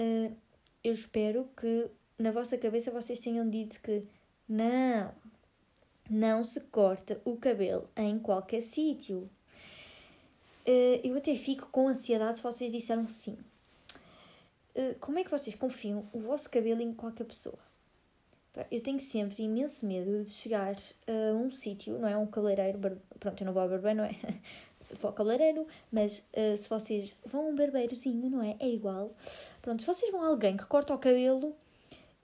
Uh, 0.00 0.34
eu 0.82 0.92
espero 0.92 1.48
que 1.56 1.90
na 2.18 2.30
vossa 2.30 2.56
cabeça 2.56 2.90
vocês 2.90 3.18
tenham 3.18 3.48
dito 3.48 3.80
que 3.80 4.04
não, 4.48 5.12
não 6.08 6.44
se 6.44 6.60
corta 6.60 7.20
o 7.24 7.36
cabelo 7.36 7.88
em 7.96 8.18
qualquer 8.18 8.60
sítio. 8.62 9.28
Uh, 10.66 11.00
eu 11.02 11.16
até 11.16 11.34
fico 11.34 11.68
com 11.70 11.88
ansiedade 11.88 12.38
se 12.38 12.42
vocês 12.42 12.70
disseram 12.70 13.06
sim. 13.08 13.36
Uh, 14.74 14.94
como 15.00 15.18
é 15.18 15.24
que 15.24 15.30
vocês 15.30 15.54
confiam 15.54 16.08
o 16.12 16.20
vosso 16.20 16.48
cabelo 16.48 16.80
em 16.80 16.92
qualquer 16.92 17.24
pessoa? 17.24 17.58
Eu 18.70 18.80
tenho 18.82 18.98
sempre 18.98 19.44
imenso 19.44 19.86
medo 19.86 20.24
de 20.24 20.30
chegar 20.30 20.74
a 21.06 21.34
um 21.34 21.48
sítio, 21.48 21.96
não 21.98 22.08
é? 22.08 22.16
Um 22.16 22.26
cabeleireiro, 22.26 23.00
pronto, 23.20 23.40
eu 23.40 23.46
não 23.46 23.52
vou 23.52 23.62
ao 23.62 23.68
barbeiro, 23.68 23.98
não 23.98 24.04
é? 24.04 24.16
vou 25.00 25.08
ao 25.10 25.12
cabeleireiro, 25.12 25.66
mas 25.92 26.24
uh, 26.32 26.56
se 26.56 26.68
vocês 26.68 27.16
vão 27.24 27.46
a 27.46 27.48
um 27.50 27.54
barbeirozinho, 27.54 28.28
não 28.28 28.42
é? 28.42 28.56
É 28.58 28.68
igual. 28.68 29.12
Pronto, 29.62 29.80
se 29.80 29.86
vocês 29.86 30.10
vão 30.10 30.22
a 30.22 30.28
alguém 30.28 30.56
que 30.56 30.66
corta 30.66 30.92
o 30.92 30.98
cabelo, 30.98 31.54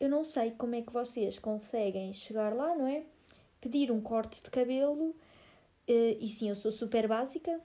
eu 0.01 0.09
não 0.09 0.25
sei 0.25 0.51
como 0.51 0.75
é 0.75 0.83
que 0.83 0.93
vocês 0.93 1.39
conseguem 1.39 2.13
chegar 2.13 2.53
lá, 2.53 2.75
não 2.75 2.87
é? 2.87 3.05
Pedir 3.65 3.91
um 3.91 4.01
corte 4.01 4.43
de 4.43 4.51
cabelo, 4.51 5.11
uh, 5.11 5.15
e 6.21 6.29
sim, 6.29 6.51
eu 6.51 6.55
sou 6.55 6.71
super 6.71 7.09
básica, 7.09 7.59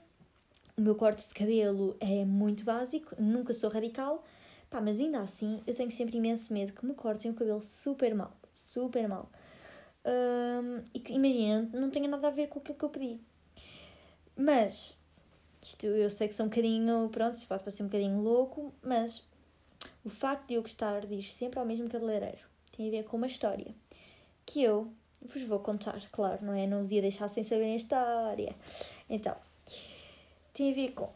o 0.76 0.80
meu 0.80 0.94
corte 0.94 1.28
de 1.28 1.34
cabelo 1.34 1.94
é 2.00 2.24
muito 2.24 2.64
básico, 2.64 3.14
nunca 3.18 3.52
sou 3.52 3.68
radical, 3.68 4.24
pá, 4.70 4.80
mas 4.80 4.98
ainda 4.98 5.20
assim 5.20 5.60
eu 5.66 5.74
tenho 5.74 5.90
sempre 5.90 6.16
imenso 6.16 6.54
medo 6.54 6.72
que 6.72 6.86
me 6.86 6.94
cortem 6.94 7.30
o 7.30 7.34
cabelo 7.34 7.60
super 7.60 8.14
mal 8.14 8.40
super 8.60 9.08
mal. 9.08 9.30
Um, 10.04 10.82
e 10.94 11.00
que, 11.00 11.12
imagina, 11.12 11.68
não 11.72 11.90
tenha 11.90 12.08
nada 12.08 12.28
a 12.28 12.30
ver 12.30 12.48
com 12.48 12.58
aquilo 12.58 12.78
que 12.78 12.84
eu 12.84 12.88
pedi. 12.88 13.20
Mas, 14.36 14.96
isto 15.62 15.86
eu 15.86 16.08
sei 16.08 16.28
que 16.28 16.34
sou 16.34 16.46
um 16.46 16.48
bocadinho, 16.48 17.08
pronto, 17.10 17.34
isto 17.34 17.46
pode 17.46 17.62
parecer 17.62 17.82
um 17.82 17.86
bocadinho 17.86 18.20
louco, 18.20 18.72
mas 18.82 19.22
o 20.04 20.08
facto 20.08 20.48
de 20.48 20.54
eu 20.54 20.62
gostar 20.62 21.06
de 21.06 21.14
ir 21.14 21.22
sempre 21.24 21.58
ao 21.58 21.66
mesmo 21.66 21.88
cabeleireiro 21.88 22.38
tem 22.74 22.88
a 22.88 22.90
ver 22.90 23.04
com 23.04 23.16
uma 23.16 23.26
história 23.26 23.74
que 24.46 24.62
eu 24.62 24.90
vos 25.22 25.42
vou 25.42 25.58
contar, 25.60 26.00
claro, 26.10 26.44
não 26.44 26.54
é? 26.54 26.66
Não 26.66 26.80
os 26.80 26.90
ia 26.90 27.02
deixar 27.02 27.28
sem 27.28 27.44
saber 27.44 27.64
a 27.64 27.76
história. 27.76 28.54
Então, 29.08 29.36
tem 30.52 30.72
a 30.72 30.74
ver 30.74 30.92
com 30.92 31.08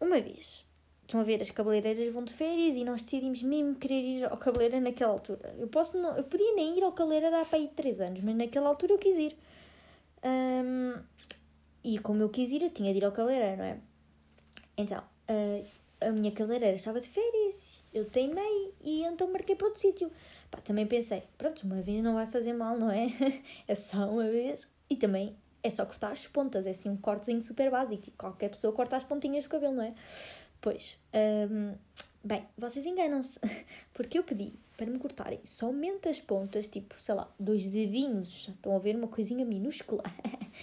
uma 0.00 0.20
vez 0.20 0.64
Estão 1.10 1.20
a 1.22 1.24
ver, 1.24 1.40
as 1.40 1.50
cabeleireiras 1.50 2.14
vão 2.14 2.22
de 2.22 2.32
férias 2.32 2.76
e 2.76 2.84
nós 2.84 3.02
decidimos 3.02 3.42
mesmo 3.42 3.74
querer 3.74 4.00
ir 4.00 4.24
ao 4.26 4.36
cabeleireiro 4.36 4.84
naquela 4.84 5.10
altura. 5.10 5.52
Eu 5.58 5.66
posso 5.66 5.98
não, 6.00 6.16
eu 6.16 6.22
podia 6.22 6.54
nem 6.54 6.78
ir 6.78 6.84
ao 6.84 6.92
cabeleireiro 6.92 7.34
há 7.34 7.44
para 7.44 7.58
aí 7.58 7.66
3 7.66 8.00
anos, 8.00 8.22
mas 8.22 8.36
naquela 8.36 8.68
altura 8.68 8.92
eu 8.92 8.98
quis 8.98 9.18
ir. 9.18 9.36
Um, 10.22 10.94
e 11.82 11.98
como 11.98 12.22
eu 12.22 12.28
quis 12.28 12.52
ir, 12.52 12.62
eu 12.62 12.70
tinha 12.70 12.92
de 12.92 12.98
ir 12.98 13.04
ao 13.04 13.10
cabeleireiro, 13.10 13.56
não 13.56 13.64
é? 13.64 13.78
Então, 14.76 15.02
uh, 15.28 15.66
a 16.00 16.10
minha 16.10 16.32
cabeleireira 16.32 16.76
estava 16.76 17.00
de 17.00 17.08
férias 17.08 17.80
eu 17.92 18.04
teimei 18.04 18.72
e 18.82 19.02
então 19.02 19.30
marquei 19.30 19.56
para 19.56 19.66
outro 19.66 19.80
sítio. 19.80 20.10
Pá, 20.50 20.58
também 20.60 20.86
pensei, 20.86 21.22
pronto, 21.36 21.62
uma 21.64 21.80
vez 21.82 22.02
não 22.02 22.14
vai 22.14 22.26
fazer 22.26 22.52
mal, 22.52 22.78
não 22.78 22.90
é? 22.90 23.08
é 23.66 23.74
só 23.74 24.08
uma 24.08 24.28
vez. 24.28 24.68
E 24.88 24.96
também 24.96 25.36
é 25.62 25.70
só 25.70 25.84
cortar 25.84 26.12
as 26.12 26.26
pontas, 26.26 26.66
é 26.66 26.70
assim 26.70 26.88
um 26.88 26.96
cortezinho 26.96 27.42
super 27.42 27.70
básico. 27.70 28.02
Tipo, 28.02 28.16
qualquer 28.16 28.50
pessoa 28.50 28.72
corta 28.72 28.96
as 28.96 29.04
pontinhas 29.04 29.44
do 29.44 29.50
cabelo, 29.50 29.74
não 29.74 29.82
é? 29.82 29.94
Pois, 30.60 30.98
hum, 31.50 31.74
bem, 32.22 32.46
vocês 32.56 32.86
enganam-se, 32.86 33.40
porque 33.92 34.18
eu 34.18 34.22
pedi 34.22 34.52
para 34.76 34.86
me 34.86 34.98
cortarem 34.98 35.40
somente 35.44 36.08
as 36.08 36.20
pontas, 36.20 36.68
tipo, 36.68 36.94
sei 36.98 37.14
lá, 37.14 37.30
dois 37.38 37.66
dedinhos, 37.66 38.48
estão 38.48 38.74
a 38.74 38.78
ver 38.78 38.96
uma 38.96 39.08
coisinha 39.08 39.44
minúscula, 39.44 40.02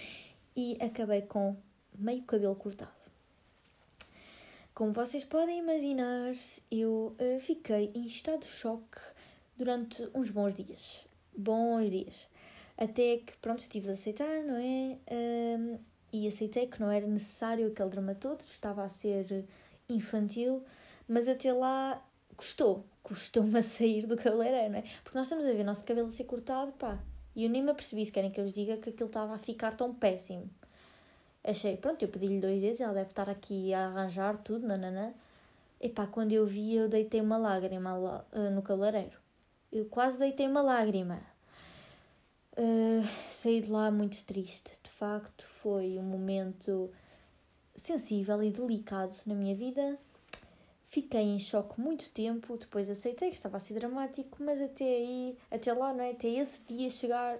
e 0.56 0.76
acabei 0.80 1.22
com 1.22 1.56
meio 1.96 2.22
cabelo 2.22 2.54
cortado. 2.54 2.97
Como 4.78 4.92
vocês 4.92 5.24
podem 5.24 5.58
imaginar, 5.58 6.34
eu 6.70 7.16
uh, 7.18 7.40
fiquei 7.40 7.90
em 7.96 8.06
estado 8.06 8.42
de 8.42 8.52
choque 8.52 9.00
durante 9.56 10.08
uns 10.14 10.30
bons 10.30 10.54
dias. 10.54 11.04
Bons 11.36 11.90
dias. 11.90 12.28
Até 12.76 13.16
que, 13.16 13.36
pronto, 13.38 13.58
estive 13.58 13.86
de 13.86 13.90
aceitar, 13.94 14.44
não 14.44 14.54
é? 14.54 14.96
E 16.12 16.28
aceitei 16.28 16.68
que 16.68 16.80
não 16.80 16.92
era 16.92 17.08
necessário 17.08 17.66
aquele 17.66 17.88
drama 17.88 18.14
todo, 18.14 18.40
estava 18.42 18.84
a 18.84 18.88
ser 18.88 19.44
infantil, 19.88 20.62
mas 21.08 21.26
até 21.26 21.52
lá 21.52 22.00
custou. 22.36 22.84
Custou-me 23.02 23.58
a 23.58 23.62
sair 23.62 24.06
do 24.06 24.16
cabeleireiro, 24.16 24.70
não 24.74 24.78
é? 24.78 24.84
Porque 25.02 25.18
nós 25.18 25.26
estamos 25.26 25.44
a 25.44 25.52
ver 25.52 25.62
o 25.62 25.64
nosso 25.64 25.84
cabelo 25.84 26.06
a 26.06 26.12
ser 26.12 26.22
cortado, 26.22 26.70
pá. 26.70 27.02
E 27.34 27.42
eu 27.42 27.50
nem 27.50 27.64
me 27.64 27.72
apercebi, 27.72 28.06
se 28.06 28.12
querem 28.12 28.30
que 28.30 28.38
eu 28.38 28.44
vos 28.44 28.52
diga, 28.52 28.76
que 28.76 28.90
aquilo 28.90 29.08
estava 29.08 29.34
a 29.34 29.38
ficar 29.38 29.74
tão 29.74 29.92
péssimo. 29.92 30.48
Achei, 31.48 31.78
pronto, 31.78 32.02
eu 32.02 32.08
pedi-lhe 32.08 32.40
dois 32.40 32.60
vezes, 32.60 32.82
ela 32.82 32.92
deve 32.92 33.08
estar 33.08 33.30
aqui 33.30 33.72
a 33.72 33.86
arranjar 33.86 34.36
tudo, 34.42 34.66
nananã. 34.66 35.14
E 35.80 35.88
pá, 35.88 36.06
quando 36.06 36.32
eu 36.32 36.46
vi, 36.46 36.74
eu 36.74 36.90
deitei 36.90 37.22
uma 37.22 37.38
lágrima 37.38 37.96
lá, 37.96 38.22
uh, 38.34 38.50
no 38.50 38.60
cabeleireiro. 38.60 39.18
Eu 39.72 39.86
quase 39.86 40.18
deitei 40.18 40.46
uma 40.46 40.60
lágrima. 40.60 41.22
Uh, 42.52 43.02
saí 43.30 43.62
de 43.62 43.70
lá 43.70 43.90
muito 43.90 44.22
triste. 44.26 44.72
De 44.82 44.90
facto, 44.90 45.46
foi 45.62 45.98
um 45.98 46.02
momento 46.02 46.90
sensível 47.74 48.42
e 48.42 48.50
delicado 48.50 49.16
na 49.24 49.34
minha 49.34 49.54
vida. 49.54 49.98
Fiquei 50.84 51.22
em 51.22 51.38
choque 51.38 51.80
muito 51.80 52.10
tempo, 52.10 52.58
depois 52.58 52.90
aceitei 52.90 53.30
que 53.30 53.36
estava 53.36 53.56
a 53.56 53.60
ser 53.60 53.72
dramático, 53.72 54.42
mas 54.42 54.60
até 54.60 54.84
aí, 54.84 55.38
até 55.50 55.72
lá, 55.72 55.94
não 55.94 56.04
é? 56.04 56.10
Até 56.10 56.28
esse 56.28 56.60
dia 56.68 56.90
chegar, 56.90 57.38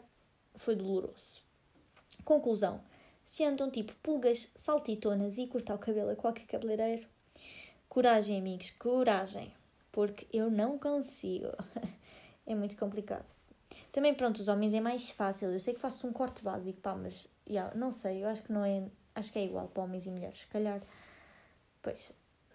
foi 0.54 0.74
doloroso. 0.74 1.42
Conclusão: 2.24 2.80
se 3.28 3.44
andam 3.44 3.70
tipo 3.70 3.94
pulgas 4.02 4.50
saltitonas 4.56 5.36
e 5.36 5.46
cortar 5.46 5.74
o 5.74 5.78
cabelo 5.78 6.08
a 6.08 6.16
qualquer 6.16 6.46
cabeleireiro, 6.46 7.06
coragem, 7.86 8.38
amigos, 8.38 8.70
coragem, 8.70 9.52
porque 9.92 10.26
eu 10.32 10.50
não 10.50 10.78
consigo. 10.78 11.48
é 12.46 12.54
muito 12.54 12.74
complicado. 12.74 13.26
Também, 13.92 14.14
pronto, 14.14 14.38
os 14.38 14.48
homens 14.48 14.72
é 14.72 14.80
mais 14.80 15.10
fácil. 15.10 15.52
Eu 15.52 15.60
sei 15.60 15.74
que 15.74 15.80
faço 15.80 16.06
um 16.06 16.12
corte 16.12 16.42
básico, 16.42 16.80
pá, 16.80 16.94
mas 16.94 17.28
yeah, 17.46 17.70
não 17.76 17.90
sei, 17.90 18.24
eu 18.24 18.28
acho 18.28 18.42
que 18.42 18.50
não 18.50 18.64
é. 18.64 18.84
Acho 19.14 19.30
que 19.30 19.38
é 19.38 19.44
igual 19.44 19.68
para 19.68 19.82
homens 19.82 20.06
e 20.06 20.10
mulheres. 20.10 20.38
Se 20.38 20.46
calhar, 20.46 20.80
pois, 21.82 22.10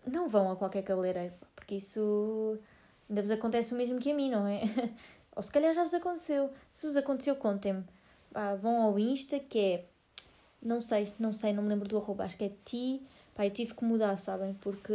não 0.07 0.27
vão 0.27 0.49
a 0.49 0.55
qualquer 0.55 0.81
cabeleireiro, 0.81 1.35
porque 1.55 1.75
isso 1.75 2.57
ainda 3.07 3.21
vos 3.21 3.29
acontece 3.29 3.75
o 3.75 3.77
mesmo 3.77 3.99
que 3.99 4.11
a 4.11 4.15
mim, 4.15 4.31
não 4.31 4.47
é? 4.47 4.63
Ou 5.35 5.43
se 5.43 5.51
calhar 5.51 5.71
já 5.71 5.83
vos 5.83 5.93
aconteceu. 5.93 6.51
Se 6.71 6.87
vos 6.87 6.97
aconteceu, 6.97 7.35
contem-me. 7.35 7.83
vão 8.59 8.81
ao 8.81 8.97
Insta, 8.97 9.39
que 9.39 9.59
é 9.59 9.92
não 10.63 10.81
sei, 10.81 11.13
não 11.19 11.31
sei, 11.31 11.53
não 11.53 11.63
me 11.63 11.69
lembro 11.69 11.87
do 11.87 11.97
arroba, 11.97 12.23
acho 12.23 12.37
que 12.37 12.45
é 12.45 12.51
ti. 12.63 13.01
Pá, 13.35 13.45
eu 13.45 13.51
tive 13.51 13.73
que 13.73 13.83
mudar, 13.83 14.17
sabem? 14.17 14.53
Porque, 14.55 14.93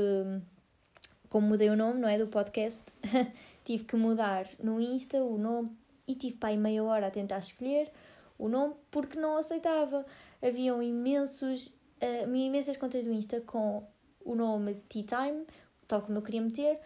como 1.29 1.49
mudei 1.49 1.71
o 1.71 1.77
nome, 1.77 2.01
não 2.01 2.09
é? 2.09 2.17
Do 2.17 2.27
podcast, 2.27 2.85
tive 3.65 3.85
que 3.85 3.97
mudar 3.97 4.49
no 4.63 4.81
Insta 4.81 5.19
o 5.19 5.37
nome 5.37 5.71
e 6.07 6.15
tive 6.15 6.39
aí 6.43 6.57
meia 6.57 6.83
hora 6.83 7.09
a 7.09 7.11
tentar 7.11 7.39
escolher 7.39 7.91
o 8.39 8.49
nome 8.49 8.75
porque 8.91 9.19
não 9.19 9.37
aceitava. 9.37 10.07
Haviam 10.41 10.83
imensos, 10.83 11.69
uh, 12.01 12.35
imensas 12.35 12.77
contas 12.77 13.05
do 13.05 13.13
Insta 13.13 13.41
com 13.41 13.83
o 14.25 14.35
nome 14.35 14.77
Tea 14.89 15.05
Time, 15.05 15.45
tal 15.87 16.01
como 16.01 16.19
eu 16.19 16.23
queria 16.23 16.41
meter. 16.41 16.79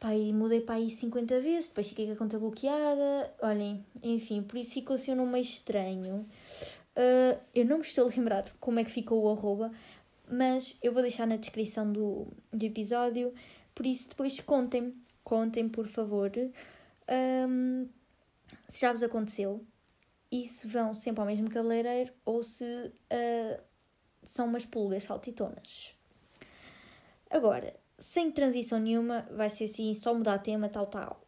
Pá, 0.00 0.14
e 0.14 0.32
mudei 0.32 0.62
para 0.62 0.76
aí 0.76 0.90
50 0.90 1.40
vezes, 1.40 1.68
depois 1.68 1.88
fiquei 1.90 2.06
com 2.06 2.12
a 2.12 2.16
conta 2.16 2.38
bloqueada. 2.38 3.34
Olhem, 3.42 3.84
enfim, 4.02 4.42
por 4.42 4.56
isso 4.56 4.72
ficou 4.72 4.94
assim 4.94 5.12
um 5.12 5.16
nome 5.16 5.32
meio 5.32 5.44
estranho. 5.44 6.26
Uh, 7.00 7.40
eu 7.54 7.64
não 7.64 7.78
me 7.78 7.82
estou 7.82 8.06
a 8.06 8.10
lembrar 8.10 8.42
de 8.42 8.52
como 8.54 8.78
é 8.78 8.84
que 8.84 8.90
ficou 8.90 9.22
o 9.22 9.30
arroba, 9.30 9.72
mas 10.28 10.76
eu 10.82 10.92
vou 10.92 11.00
deixar 11.00 11.26
na 11.26 11.36
descrição 11.36 11.90
do, 11.90 12.28
do 12.52 12.62
episódio. 12.62 13.32
Por 13.74 13.86
isso, 13.86 14.10
depois 14.10 14.38
contem, 14.40 14.94
contem, 15.24 15.66
por 15.66 15.86
favor, 15.86 16.30
um, 17.48 17.88
se 18.68 18.80
já 18.82 18.92
vos 18.92 19.02
aconteceu 19.02 19.64
e 20.30 20.46
se 20.46 20.66
vão 20.66 20.92
sempre 20.92 21.22
ao 21.22 21.26
mesmo 21.26 21.48
cabeleireiro 21.48 22.12
ou 22.22 22.42
se 22.42 22.64
uh, 22.64 23.62
são 24.22 24.46
umas 24.46 24.66
pulgas 24.66 25.04
saltitonas. 25.04 25.96
Agora, 27.30 27.74
sem 27.96 28.30
transição 28.30 28.78
nenhuma, 28.78 29.26
vai 29.30 29.48
ser 29.48 29.64
assim, 29.64 29.94
só 29.94 30.12
mudar 30.12 30.38
tema, 30.40 30.68
tal, 30.68 30.86
tal. 30.86 31.26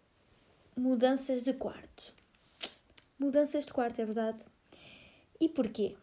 Mudanças 0.76 1.43
de 1.43 1.55
quarto. 1.55 2.12
Mudanças 3.19 3.64
de 3.64 3.73
quarto, 3.73 4.00
é 4.00 4.05
verdade? 4.05 4.51
E 5.43 5.49
porquê? 5.49 5.97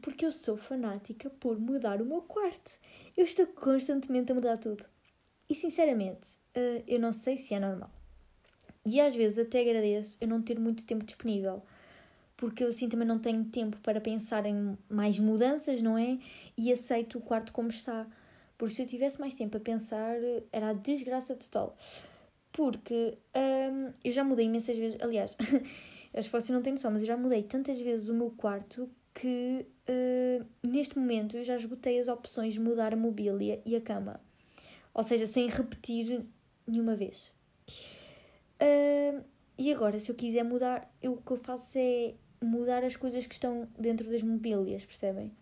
Porque 0.00 0.24
eu 0.24 0.32
sou 0.32 0.56
fanática 0.56 1.28
por 1.28 1.60
mudar 1.60 2.00
o 2.00 2.06
meu 2.06 2.22
quarto. 2.22 2.80
Eu 3.14 3.24
estou 3.24 3.46
constantemente 3.46 4.32
a 4.32 4.34
mudar 4.34 4.56
tudo. 4.56 4.86
E 5.50 5.54
sinceramente, 5.54 6.38
uh, 6.56 6.82
eu 6.86 6.98
não 6.98 7.12
sei 7.12 7.36
se 7.36 7.52
é 7.52 7.60
normal. 7.60 7.90
E 8.86 8.98
às 8.98 9.14
vezes 9.14 9.38
até 9.38 9.60
agradeço 9.60 10.16
eu 10.18 10.26
não 10.26 10.40
ter 10.40 10.58
muito 10.58 10.86
tempo 10.86 11.04
disponível. 11.04 11.62
Porque 12.38 12.64
eu 12.64 12.68
assim 12.68 12.88
também 12.88 13.06
não 13.06 13.18
tenho 13.18 13.44
tempo 13.44 13.76
para 13.82 14.00
pensar 14.00 14.46
em 14.46 14.78
mais 14.88 15.18
mudanças, 15.18 15.82
não 15.82 15.98
é? 15.98 16.18
E 16.56 16.72
aceito 16.72 17.18
o 17.18 17.20
quarto 17.20 17.52
como 17.52 17.68
está. 17.68 18.06
Porque 18.56 18.74
se 18.74 18.80
eu 18.80 18.86
tivesse 18.86 19.20
mais 19.20 19.34
tempo 19.34 19.58
a 19.58 19.60
pensar, 19.60 20.16
era 20.50 20.70
a 20.70 20.72
desgraça 20.72 21.34
total. 21.34 21.76
Porque 22.50 23.18
um, 23.36 23.92
eu 24.02 24.10
já 24.10 24.24
mudei 24.24 24.46
imensas 24.46 24.78
vezes. 24.78 24.98
Aliás, 25.02 25.36
Acho 26.16 26.28
que 26.28 26.32
vocês 26.32 26.50
não 26.50 26.62
têm 26.62 26.72
noção, 26.72 26.90
mas 26.90 27.02
eu 27.02 27.06
já 27.06 27.16
mudei 27.16 27.42
tantas 27.42 27.78
vezes 27.80 28.08
o 28.08 28.14
meu 28.14 28.30
quarto 28.30 28.88
que 29.12 29.66
uh, 29.88 30.46
neste 30.66 30.98
momento 30.98 31.36
eu 31.36 31.44
já 31.44 31.54
esgotei 31.54 31.98
as 31.98 32.08
opções 32.08 32.54
de 32.54 32.60
mudar 32.60 32.92
a 32.94 32.96
mobília 32.96 33.60
e 33.66 33.76
a 33.76 33.80
cama. 33.80 34.18
Ou 34.94 35.02
seja, 35.02 35.26
sem 35.26 35.46
repetir 35.46 36.24
nenhuma 36.66 36.96
vez. 36.96 37.32
Uh, 38.60 39.22
e 39.58 39.72
agora, 39.72 40.00
se 40.00 40.10
eu 40.10 40.14
quiser 40.14 40.42
mudar, 40.42 40.90
eu, 41.02 41.12
o 41.12 41.22
que 41.22 41.32
eu 41.32 41.36
faço 41.36 41.76
é 41.76 42.14
mudar 42.42 42.82
as 42.82 42.96
coisas 42.96 43.26
que 43.26 43.34
estão 43.34 43.68
dentro 43.78 44.10
das 44.10 44.22
mobílias, 44.22 44.84
percebem? 44.84 45.32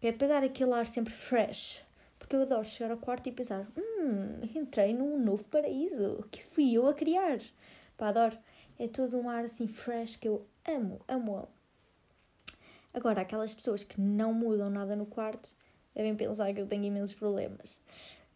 É 0.00 0.12
para 0.12 0.28
dar 0.28 0.42
aquele 0.42 0.72
ar 0.72 0.86
sempre 0.86 1.12
fresh. 1.12 1.84
Porque 2.18 2.36
eu 2.36 2.42
adoro 2.42 2.64
chegar 2.64 2.90
ao 2.90 2.98
quarto 2.98 3.28
e 3.28 3.32
pensar: 3.32 3.66
hum, 3.76 4.40
entrei 4.54 4.92
num 4.92 5.18
novo 5.18 5.44
paraíso 5.44 6.24
que 6.30 6.42
fui 6.42 6.72
eu 6.72 6.86
a 6.86 6.94
criar. 6.94 7.40
Pá, 7.96 8.08
adoro. 8.08 8.36
É 8.78 8.86
todo 8.86 9.18
um 9.18 9.28
ar 9.28 9.44
assim 9.44 9.66
fresh 9.66 10.16
que 10.16 10.28
eu 10.28 10.46
amo, 10.66 11.00
amo, 11.08 11.36
amo. 11.36 11.48
Agora, 12.92 13.20
aquelas 13.20 13.52
pessoas 13.52 13.84
que 13.84 14.00
não 14.00 14.32
mudam 14.32 14.70
nada 14.70 14.96
no 14.96 15.06
quarto 15.06 15.54
devem 15.94 16.16
pensar 16.16 16.52
que 16.54 16.60
eu 16.60 16.66
tenho 16.66 16.84
imensos 16.84 17.14
problemas. 17.14 17.78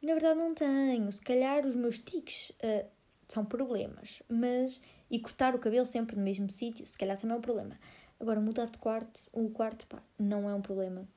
Na 0.02 0.12
verdade, 0.12 0.38
não 0.38 0.54
tenho. 0.54 1.10
Se 1.12 1.20
calhar 1.20 1.66
os 1.66 1.76
meus 1.76 1.98
tiques 1.98 2.50
uh, 2.50 2.86
são 3.28 3.44
problemas, 3.44 4.22
mas. 4.28 4.80
E 5.10 5.18
cortar 5.18 5.56
o 5.56 5.58
cabelo 5.58 5.84
sempre 5.84 6.14
no 6.14 6.22
mesmo 6.22 6.48
sítio, 6.50 6.86
se 6.86 6.96
calhar 6.96 7.18
também 7.18 7.34
é 7.34 7.38
um 7.38 7.42
problema. 7.42 7.76
Agora, 8.20 8.38
mudar 8.38 8.66
de 8.66 8.78
quarto, 8.78 9.18
um 9.34 9.48
quarto, 9.48 9.86
pá, 9.86 10.00
não 10.18 10.48
é 10.48 10.54
um 10.54 10.62
problema. 10.62 11.08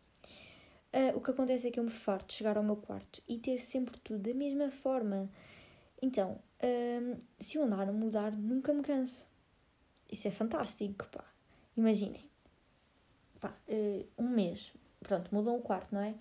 Uh, 0.91 1.15
o 1.15 1.21
que 1.21 1.31
acontece 1.31 1.67
é 1.67 1.71
que 1.71 1.79
eu 1.79 1.83
me 1.83 1.91
farto 1.91 2.27
de 2.27 2.33
chegar 2.33 2.57
ao 2.57 2.63
meu 2.63 2.75
quarto 2.75 3.21
e 3.27 3.37
ter 3.37 3.59
sempre 3.59 3.99
tudo 3.99 4.19
da 4.19 4.33
mesma 4.33 4.71
forma. 4.71 5.29
Então, 6.01 6.39
um, 6.63 7.17
se 7.39 7.57
eu 7.57 7.63
andar 7.63 7.87
a 7.89 7.91
mudar, 7.91 8.31
nunca 8.31 8.73
me 8.73 8.81
canso. 8.81 9.27
Isso 10.09 10.27
é 10.27 10.31
fantástico, 10.31 11.05
pá. 11.11 11.23
Imaginem. 11.75 12.29
Pá, 13.39 13.53
uh, 13.67 14.07
um 14.17 14.29
mês. 14.29 14.71
Pronto, 15.01 15.33
mudam 15.33 15.57
o 15.57 15.61
quarto, 15.61 15.93
não 15.93 16.01
é? 16.01 16.15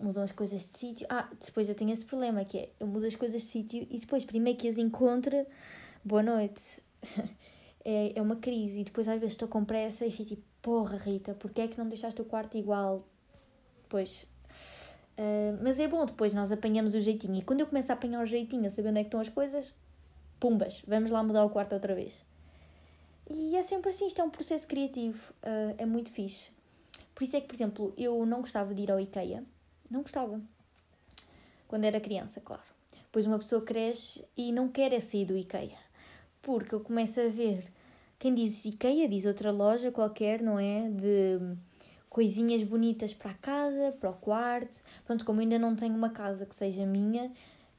Mudam 0.00 0.24
as 0.24 0.32
coisas 0.32 0.60
de 0.62 0.76
sítio. 0.76 1.06
Ah, 1.08 1.28
depois 1.44 1.68
eu 1.68 1.74
tenho 1.74 1.92
esse 1.92 2.04
problema, 2.04 2.44
que 2.44 2.58
é, 2.58 2.70
eu 2.80 2.86
mudo 2.86 3.06
as 3.06 3.14
coisas 3.14 3.42
de 3.42 3.46
sítio 3.46 3.86
e 3.88 3.98
depois, 3.98 4.24
primeiro 4.24 4.58
que 4.58 4.66
as 4.66 4.76
encontro, 4.76 5.46
boa 6.04 6.22
noite. 6.22 6.82
é, 7.84 8.18
é 8.18 8.22
uma 8.22 8.36
crise. 8.36 8.80
E 8.80 8.84
depois 8.84 9.06
às 9.06 9.20
vezes 9.20 9.34
estou 9.34 9.46
com 9.46 9.64
pressa 9.64 10.04
e 10.04 10.10
fico 10.10 10.30
tipo, 10.30 10.42
porra 10.60 10.96
Rita, 10.96 11.34
porquê 11.34 11.62
é 11.62 11.68
que 11.68 11.78
não 11.78 11.88
deixaste 11.88 12.20
o 12.20 12.24
quarto 12.24 12.56
igual? 12.56 13.06
Pois 13.88 14.26
Uh, 15.16 15.58
mas 15.62 15.78
é 15.78 15.86
bom, 15.86 16.04
depois 16.04 16.34
nós 16.34 16.50
apanhamos 16.50 16.94
o 16.94 17.00
jeitinho. 17.00 17.36
E 17.36 17.42
quando 17.42 17.60
eu 17.60 17.66
começo 17.66 17.90
a 17.92 17.94
apanhar 17.94 18.22
o 18.22 18.26
jeitinho, 18.26 18.66
a 18.66 18.70
saber 18.70 18.88
onde 18.88 19.00
é 19.00 19.02
que 19.02 19.08
estão 19.08 19.20
as 19.20 19.28
coisas, 19.28 19.72
pumbas, 20.40 20.82
vamos 20.86 21.10
lá 21.10 21.22
mudar 21.22 21.44
o 21.44 21.50
quarto 21.50 21.72
outra 21.74 21.94
vez. 21.94 22.24
E 23.30 23.56
é 23.56 23.62
sempre 23.62 23.90
assim, 23.90 24.06
isto 24.06 24.20
é 24.20 24.24
um 24.24 24.30
processo 24.30 24.66
criativo, 24.66 25.32
uh, 25.42 25.74
é 25.78 25.86
muito 25.86 26.10
fixe. 26.10 26.50
Por 27.14 27.22
isso 27.22 27.36
é 27.36 27.40
que, 27.40 27.46
por 27.46 27.54
exemplo, 27.54 27.94
eu 27.96 28.26
não 28.26 28.40
gostava 28.40 28.74
de 28.74 28.82
ir 28.82 28.90
ao 28.90 29.00
IKEA. 29.00 29.44
Não 29.90 30.02
gostava. 30.02 30.40
Quando 31.68 31.84
era 31.84 32.00
criança, 32.00 32.40
claro. 32.40 32.62
Depois 32.92 33.26
uma 33.26 33.38
pessoa 33.38 33.62
cresce 33.62 34.24
e 34.36 34.50
não 34.50 34.68
quer 34.68 34.92
é 34.92 34.98
sair 34.98 35.24
do 35.24 35.36
IKEA. 35.36 35.78
Porque 36.42 36.74
eu 36.74 36.80
começo 36.80 37.20
a 37.20 37.28
ver. 37.28 37.64
Quem 38.18 38.34
diz 38.34 38.64
IKEA 38.64 39.08
diz 39.08 39.24
outra 39.24 39.52
loja 39.52 39.92
qualquer, 39.92 40.42
não 40.42 40.58
é? 40.58 40.88
De 40.90 41.56
coisinhas 42.14 42.62
bonitas 42.62 43.12
para 43.12 43.32
a 43.32 43.34
casa, 43.34 43.92
para 43.98 44.08
o 44.08 44.14
quarto. 44.14 44.84
Pronto, 45.04 45.24
como 45.24 45.40
ainda 45.40 45.58
não 45.58 45.74
tenho 45.74 45.96
uma 45.96 46.10
casa 46.10 46.46
que 46.46 46.54
seja 46.54 46.86
minha, 46.86 47.32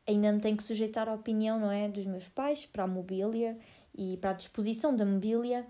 ainda 0.06 0.30
me 0.34 0.42
tenho 0.42 0.58
que 0.58 0.64
sujeitar 0.64 1.08
à 1.08 1.14
opinião, 1.14 1.58
não 1.58 1.72
é? 1.72 1.88
Dos 1.88 2.06
meus 2.06 2.28
pais, 2.28 2.66
para 2.66 2.84
a 2.84 2.88
mobília 2.88 3.58
e 3.98 4.18
para 4.18 4.32
a 4.32 4.34
disposição 4.34 4.94
da 4.94 5.06
mobília. 5.06 5.66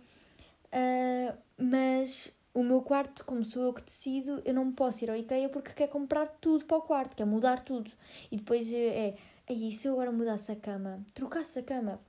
Uh, 0.74 1.38
mas 1.60 2.36
o 2.56 2.64
meu 2.64 2.82
quarto, 2.82 3.24
como 3.24 3.46
sou 3.46 3.62
eu 3.62 3.72
que 3.72 3.84
decido, 3.84 4.42
eu 4.44 4.54
não 4.56 4.72
posso 4.72 5.04
ir 5.04 5.12
ao 5.12 5.16
IKEA 5.16 5.48
porque 5.48 5.72
quer 5.72 5.88
comprar 5.88 6.26
tudo 6.42 6.66
para 6.66 6.78
o 6.78 6.82
quarto, 6.82 7.16
quer 7.16 7.26
mudar 7.26 7.64
tudo. 7.64 7.92
E 8.32 8.38
depois 8.38 8.74
é, 8.74 9.14
e 9.48 9.72
se 9.74 9.88
eu 9.88 9.94
agora 9.94 10.12
mudasse 10.12 10.52
a 10.52 10.56
cama, 10.56 11.06
trocasse 11.14 11.60
a 11.60 11.64
cama? 11.64 12.02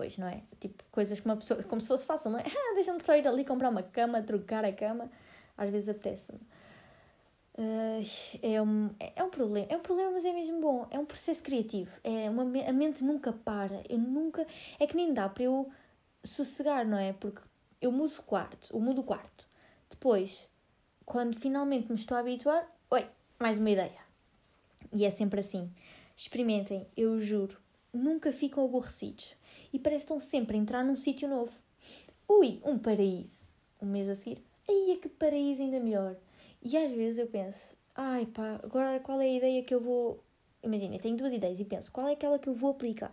Pois, 0.00 0.16
não 0.16 0.28
é? 0.28 0.42
Tipo, 0.58 0.82
coisas 0.90 1.20
que 1.20 1.26
uma 1.26 1.36
pessoa, 1.36 1.62
como 1.64 1.78
se 1.78 1.86
fosse 1.86 2.06
fácil, 2.06 2.30
não 2.30 2.38
é? 2.38 2.44
Ah, 2.48 2.74
deixa-me 2.74 3.04
só 3.04 3.14
ir 3.14 3.28
ali 3.28 3.44
comprar 3.44 3.68
uma 3.68 3.82
cama, 3.82 4.22
trocar 4.22 4.64
a 4.64 4.72
cama. 4.72 5.10
Às 5.58 5.68
vezes 5.68 5.90
apetece-me. 5.90 6.38
Uh, 7.58 8.00
é, 8.40 8.62
um, 8.62 8.88
é 8.98 9.22
um 9.22 9.28
problema, 9.28 9.66
é 9.68 9.76
um 9.76 9.80
problema, 9.80 10.12
mas 10.12 10.24
é 10.24 10.32
mesmo 10.32 10.58
bom. 10.58 10.86
É 10.90 10.98
um 10.98 11.04
processo 11.04 11.42
criativo. 11.42 11.90
É 12.02 12.30
uma, 12.30 12.44
a 12.44 12.72
mente 12.72 13.04
nunca 13.04 13.30
para. 13.30 13.82
Eu 13.90 13.98
nunca. 13.98 14.46
É 14.78 14.86
que 14.86 14.96
nem 14.96 15.12
dá 15.12 15.28
para 15.28 15.42
eu 15.42 15.70
sossegar, 16.24 16.86
não 16.86 16.96
é? 16.96 17.12
Porque 17.12 17.42
eu 17.78 17.92
mudo 17.92 18.14
o 18.18 18.22
quarto, 18.22 18.74
eu 18.74 18.80
mudo 18.80 19.02
o 19.02 19.04
quarto. 19.04 19.46
Depois, 19.90 20.48
quando 21.04 21.38
finalmente 21.38 21.88
me 21.88 21.94
estou 21.94 22.16
a 22.16 22.20
habituar, 22.20 22.66
oi, 22.90 23.06
mais 23.38 23.58
uma 23.58 23.68
ideia. 23.68 24.00
E 24.94 25.04
é 25.04 25.10
sempre 25.10 25.40
assim. 25.40 25.70
Experimentem, 26.16 26.86
eu 26.96 27.20
juro, 27.20 27.58
nunca 27.92 28.32
ficam 28.32 28.64
aborrecidos. 28.64 29.38
E 29.72 29.78
parece 29.78 30.06
que 30.06 30.12
estão 30.12 30.20
sempre 30.20 30.56
a 30.56 30.60
entrar 30.60 30.84
num 30.84 30.96
sítio 30.96 31.28
novo. 31.28 31.58
Ui, 32.28 32.60
um 32.64 32.78
paraíso. 32.78 33.50
Um 33.82 33.86
mês 33.86 34.08
a 34.08 34.14
seguir, 34.14 34.44
aí 34.68 34.92
é 34.92 34.96
que 34.96 35.08
paraíso 35.08 35.62
ainda 35.62 35.80
melhor. 35.80 36.16
E 36.62 36.76
às 36.76 36.90
vezes 36.92 37.18
eu 37.18 37.26
penso, 37.26 37.74
ai 37.94 38.26
pá, 38.26 38.60
agora 38.62 39.00
qual 39.00 39.20
é 39.20 39.24
a 39.24 39.36
ideia 39.36 39.62
que 39.62 39.74
eu 39.74 39.80
vou. 39.80 40.22
Imagina, 40.62 40.96
eu 40.96 41.00
tenho 41.00 41.16
duas 41.16 41.32
ideias 41.32 41.58
e 41.58 41.64
penso, 41.64 41.90
qual 41.90 42.06
é 42.06 42.12
aquela 42.12 42.38
que 42.38 42.48
eu 42.48 42.54
vou 42.54 42.70
aplicar? 42.70 43.12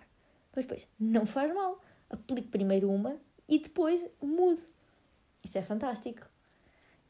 Mas 0.54 0.66
depois, 0.66 0.88
não 1.00 1.25
faz 1.25 1.54
mal. 1.54 1.80
Aplico 2.10 2.50
primeiro 2.50 2.89
uma 2.92 3.18
e 3.48 3.60
depois 3.60 4.04
mudo. 4.22 4.62
Isso 5.44 5.58
é 5.58 5.62
fantástico. 5.62 6.27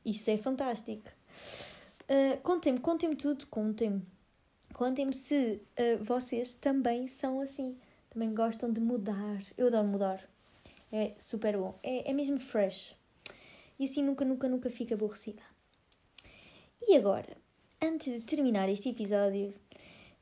Isso 0.05 0.29
é 0.29 0.37
fantástico. 0.37 1.09
Uh, 2.03 2.39
contem-me, 2.41 2.79
contem-me 2.79 3.15
tudo, 3.15 3.47
contem-me. 3.47 4.05
Contem-me 4.73 5.13
se 5.13 5.61
uh, 5.79 6.03
vocês 6.03 6.55
também 6.55 7.07
são 7.07 7.41
assim. 7.41 7.77
Também 8.17 8.33
gostam 8.33 8.73
de 8.73 8.81
mudar. 8.81 9.43
Eu 9.55 9.67
adoro 9.67 9.87
mudar. 9.87 10.27
É 10.91 11.13
super 11.19 11.55
bom. 11.55 11.77
É, 11.83 12.09
é 12.09 12.13
mesmo 12.13 12.39
fresh. 12.39 12.95
E 13.77 13.83
assim 13.83 14.01
nunca, 14.01 14.25
nunca, 14.25 14.49
nunca 14.49 14.71
fica 14.71 14.95
aborrecida. 14.95 15.43
E 16.81 16.95
agora, 16.95 17.37
antes 17.79 18.11
de 18.11 18.21
terminar 18.21 18.69
este 18.69 18.89
episódio, 18.89 19.53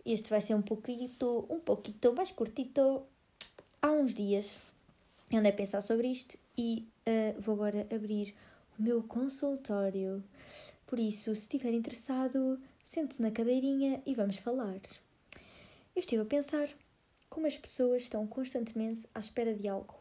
este 0.06 0.30
vai 0.30 0.42
ser 0.42 0.56
um 0.56 0.62
pouquinho, 0.62 1.10
um 1.50 1.62
pouquinho 1.62 2.14
mais 2.14 2.34
curtito. 2.34 3.04
Há 3.82 3.92
uns 3.92 4.14
dias 4.14 4.58
eu 5.32 5.40
andei 5.40 5.54
a 5.54 5.56
pensar 5.56 5.80
sobre 5.80 6.10
isto 6.10 6.38
e 6.58 6.86
uh, 7.08 7.40
vou 7.40 7.56
agora 7.56 7.88
abrir 7.90 8.36
o 8.78 8.84
meu 8.84 9.04
consultório. 9.04 10.22
Por 10.86 11.00
isso, 11.00 11.34
se 11.34 11.44
estiver 11.44 11.72
interessado, 11.72 12.60
sente-se 12.84 13.22
na 13.22 13.32
cadeirinha 13.32 14.02
e 14.06 14.14
vamos 14.14 14.36
falar. 14.36 14.82
Eu 15.96 16.00
estive 16.00 16.24
a 16.24 16.25
pensar 16.25 16.68
como 17.36 17.48
as 17.48 17.58
pessoas 17.58 18.04
estão 18.04 18.25
constantemente 18.25 19.06
à 19.13 19.20
espera 19.20 19.54
de 19.54 19.68
algo. 19.68 20.00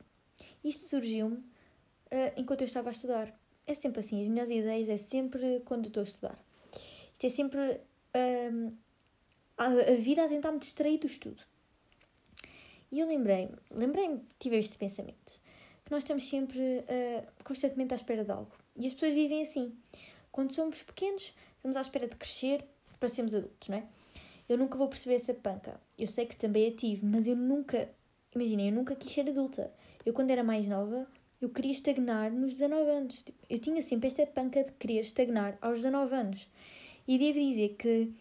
Isto 0.62 0.88
surgiu-me 0.88 1.38
uh, 1.38 2.32
enquanto 2.36 2.60
eu 2.60 2.64
estava 2.64 2.90
a 2.90 2.92
estudar. 2.92 3.36
É 3.66 3.74
sempre 3.74 3.98
assim, 3.98 4.22
as 4.22 4.28
minhas 4.28 4.48
ideias 4.48 4.88
é 4.88 4.96
sempre 4.96 5.60
quando 5.64 5.88
estou 5.88 6.02
a 6.02 6.04
estudar. 6.04 6.38
Isto 7.12 7.26
é 7.26 7.28
sempre 7.28 7.58
uh, 7.60 8.76
a, 9.58 9.64
a 9.64 9.96
vida 9.96 10.24
a 10.24 10.28
tentar 10.28 10.52
me 10.52 10.60
distrair 10.60 10.96
do 10.98 11.08
estudo. 11.08 11.42
E 12.92 13.00
eu 13.00 13.08
lembrei-me, 13.08 13.56
lembrei-me, 13.68 14.20
tive 14.38 14.56
este 14.56 14.78
pensamento, 14.78 15.40
que 15.84 15.90
nós 15.90 16.04
estamos 16.04 16.30
sempre 16.30 16.60
uh, 16.60 17.26
constantemente 17.42 17.94
à 17.94 17.96
espera 17.96 18.24
de 18.24 18.30
algo. 18.30 18.52
E 18.76 18.86
as 18.86 18.94
pessoas 18.94 19.12
vivem 19.12 19.42
assim. 19.42 19.76
Quando 20.30 20.54
somos 20.54 20.82
pequenos, 20.82 21.34
estamos 21.56 21.76
à 21.76 21.80
espera 21.80 22.06
de 22.06 22.14
crescer 22.14 22.64
para 23.00 23.08
sermos 23.08 23.34
adultos, 23.34 23.68
não 23.70 23.78
é? 23.78 23.88
Eu 24.48 24.58
nunca 24.58 24.76
vou 24.76 24.88
perceber 24.88 25.16
essa 25.16 25.34
panca. 25.34 25.80
Eu 25.98 26.06
sei 26.06 26.26
que 26.26 26.36
também 26.36 26.68
a 26.68 26.72
tive, 26.72 27.04
mas 27.04 27.26
eu 27.26 27.36
nunca, 27.36 27.88
imaginem, 28.34 28.68
eu 28.68 28.74
nunca 28.74 28.94
quis 28.94 29.12
ser 29.12 29.28
adulta. 29.28 29.72
Eu, 30.04 30.12
quando 30.12 30.30
era 30.30 30.44
mais 30.44 30.66
nova, 30.66 31.06
eu 31.40 31.48
queria 31.48 31.72
estagnar 31.72 32.30
nos 32.30 32.52
19 32.52 32.90
anos. 32.90 33.22
Tipo, 33.22 33.38
eu 33.48 33.58
tinha 33.58 33.82
sempre 33.82 34.06
esta 34.06 34.26
panca 34.26 34.64
de 34.64 34.72
querer 34.72 35.00
estagnar 35.00 35.56
aos 35.60 35.76
19 35.76 36.14
anos. 36.14 36.48
E 37.06 37.18
devo 37.18 37.38
dizer 37.38 37.76
que 37.78 38.12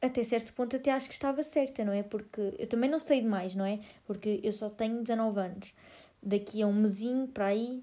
até 0.00 0.22
certo 0.22 0.52
ponto 0.52 0.76
até 0.76 0.90
acho 0.92 1.08
que 1.08 1.14
estava 1.14 1.42
certa, 1.42 1.84
não 1.84 1.92
é? 1.92 2.02
Porque 2.02 2.54
eu 2.58 2.66
também 2.66 2.88
não 2.88 2.98
sei 2.98 3.20
demais, 3.20 3.54
não 3.54 3.64
é? 3.64 3.80
Porque 4.06 4.40
eu 4.42 4.52
só 4.52 4.68
tenho 4.68 5.02
19 5.02 5.40
anos. 5.40 5.74
Daqui 6.22 6.62
a 6.62 6.66
um 6.66 6.72
mesinho 6.72 7.28
para 7.28 7.46
aí. 7.46 7.82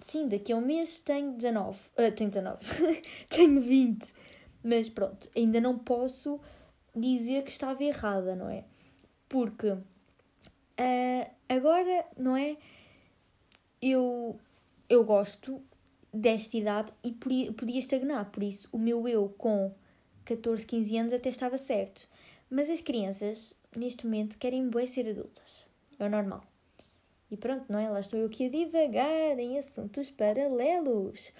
Sim, 0.00 0.28
daqui 0.28 0.52
a 0.52 0.56
um 0.56 0.60
mês 0.60 1.00
tenho 1.00 1.32
19. 1.32 1.78
Uh, 1.98 2.12
tenho 2.14 2.30
19. 2.30 2.58
tenho 3.30 3.60
20. 3.60 4.12
Mas 4.64 4.88
pronto, 4.88 5.30
ainda 5.36 5.60
não 5.60 5.78
posso 5.78 6.40
dizer 6.96 7.44
que 7.44 7.50
estava 7.50 7.84
errada, 7.84 8.34
não 8.34 8.48
é? 8.48 8.64
Porque 9.28 9.68
uh, 9.68 11.30
agora, 11.46 12.06
não 12.16 12.34
é? 12.34 12.56
Eu, 13.82 14.40
eu 14.88 15.04
gosto 15.04 15.60
desta 16.10 16.56
idade 16.56 16.90
e 17.04 17.12
podia 17.12 17.78
estagnar. 17.78 18.30
Por 18.30 18.42
isso, 18.42 18.66
o 18.72 18.78
meu 18.78 19.06
eu 19.06 19.28
com 19.36 19.70
14, 20.24 20.64
15 20.64 20.96
anos 20.96 21.12
até 21.12 21.28
estava 21.28 21.58
certo. 21.58 22.08
Mas 22.48 22.70
as 22.70 22.80
crianças, 22.80 23.54
neste 23.76 24.06
momento, 24.06 24.38
querem 24.38 24.70
bem 24.70 24.86
ser 24.86 25.06
adultas. 25.10 25.66
É 25.98 26.06
o 26.06 26.08
normal. 26.08 26.42
E 27.30 27.36
pronto, 27.36 27.64
não 27.68 27.78
é? 27.78 27.90
Lá 27.90 28.00
estou 28.00 28.18
eu 28.18 28.26
aqui 28.26 28.46
a 28.46 28.50
divagar 28.50 29.38
em 29.38 29.58
assuntos 29.58 30.10
paralelos. 30.10 31.32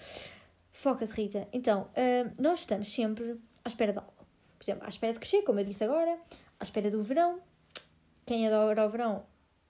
Foca-te, 0.75 1.13
Rita. 1.13 1.47
Então, 1.53 1.83
uh, 1.83 2.31
nós 2.37 2.59
estamos 2.59 2.93
sempre 2.93 3.39
à 3.63 3.69
espera 3.69 3.93
de 3.93 3.99
algo. 3.99 4.11
Por 4.59 4.63
exemplo, 4.65 4.85
à 4.85 4.89
espera 4.89 5.13
de 5.13 5.19
crescer, 5.19 5.41
como 5.43 5.57
eu 5.57 5.63
disse 5.63 5.85
agora, 5.85 6.19
à 6.59 6.63
espera 6.63 6.91
do 6.91 7.01
verão. 7.01 7.39
Quem 8.25 8.45
adora 8.45 8.85
o 8.85 8.89
verão, 8.89 9.23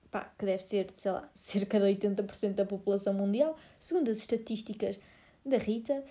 pá, 0.10 0.34
que 0.36 0.46
deve 0.46 0.64
ser, 0.64 0.88
sei 0.96 1.12
lá, 1.12 1.30
cerca 1.36 1.80
de 1.80 1.86
80% 1.86 2.54
da 2.54 2.66
população 2.66 3.14
mundial, 3.14 3.56
segundo 3.80 4.10
as 4.10 4.18
estatísticas 4.18 5.00
da 5.46 5.58
Rita. 5.58 6.04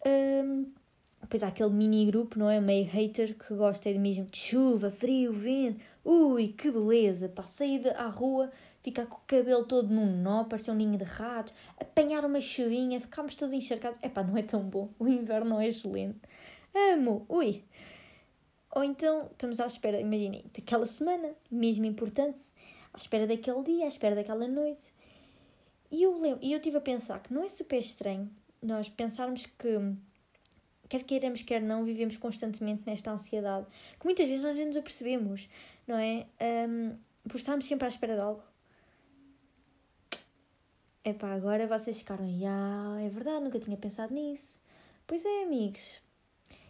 Uh, 0.00 0.68
depois 1.22 1.44
há 1.44 1.48
aquele 1.48 1.70
mini 1.70 2.06
grupo, 2.06 2.36
não 2.36 2.50
é? 2.50 2.60
Meio 2.60 2.86
hater 2.86 3.38
que 3.38 3.54
gosta 3.54 3.88
mesmo 3.92 4.24
de 4.24 4.36
chuva, 4.36 4.90
frio, 4.90 5.32
vento. 5.32 5.80
Ui, 6.04 6.48
que 6.48 6.72
beleza! 6.72 7.28
Pá, 7.28 7.44
sair 7.44 7.86
à 7.96 8.08
rua, 8.08 8.50
ficar 8.82 9.06
com 9.06 9.16
o 9.16 9.20
cabelo 9.26 9.64
todo 9.64 9.88
num 9.88 10.06
nó, 10.22 10.44
parecer 10.44 10.70
um 10.70 10.74
ninho 10.74 10.98
de 10.98 11.04
ratos, 11.04 11.52
apanhar 11.78 12.24
uma 12.24 12.40
chuvinha, 12.40 13.00
ficámos 13.00 13.34
todos 13.34 13.54
encharcados. 13.54 13.98
É 14.02 14.08
pá, 14.08 14.22
não 14.22 14.36
é 14.36 14.42
tão 14.42 14.62
bom. 14.62 14.90
O 14.98 15.06
inverno 15.08 15.50
não 15.50 15.60
é 15.60 15.68
excelente. 15.68 16.18
Amo! 16.74 17.24
Ui! 17.28 17.64
Ou 18.72 18.84
então 18.84 19.28
estamos 19.32 19.58
à 19.58 19.66
espera, 19.66 20.00
imaginem, 20.00 20.44
daquela 20.56 20.86
semana, 20.86 21.34
mesmo 21.50 21.84
importante, 21.84 22.38
à 22.94 22.98
espera 22.98 23.26
daquele 23.26 23.62
dia, 23.64 23.84
à 23.84 23.88
espera 23.88 24.14
daquela 24.14 24.46
noite. 24.46 24.92
E 25.90 26.04
eu 26.04 26.20
lembro, 26.20 26.38
e 26.40 26.52
eu 26.52 26.58
estive 26.58 26.76
a 26.76 26.80
pensar 26.80 27.20
que 27.20 27.34
não 27.34 27.42
é 27.42 27.48
super 27.48 27.78
estranho 27.78 28.30
nós 28.62 28.88
pensarmos 28.88 29.46
que 29.46 29.78
quer 30.88 31.04
queiramos, 31.04 31.42
quer 31.42 31.62
não, 31.62 31.84
vivemos 31.84 32.16
constantemente 32.16 32.82
nesta 32.86 33.10
ansiedade, 33.10 33.66
que 33.98 34.04
muitas 34.04 34.28
vezes 34.28 34.44
nós 34.44 34.56
nem 34.56 34.66
nos 34.66 34.76
apercebemos, 34.76 35.48
não 35.86 35.96
é? 35.96 36.26
Um, 36.68 36.96
por 37.28 37.36
estarmos 37.36 37.64
sempre 37.66 37.86
à 37.86 37.88
espera 37.88 38.14
de 38.14 38.20
algo. 38.20 38.42
Epá, 41.02 41.32
agora 41.32 41.66
vocês 41.66 41.98
ficaram, 41.98 42.26
ah, 42.46 42.98
é 43.00 43.08
verdade, 43.08 43.42
nunca 43.42 43.58
tinha 43.58 43.76
pensado 43.76 44.12
nisso. 44.12 44.58
Pois 45.06 45.24
é, 45.24 45.44
amigos. 45.44 45.80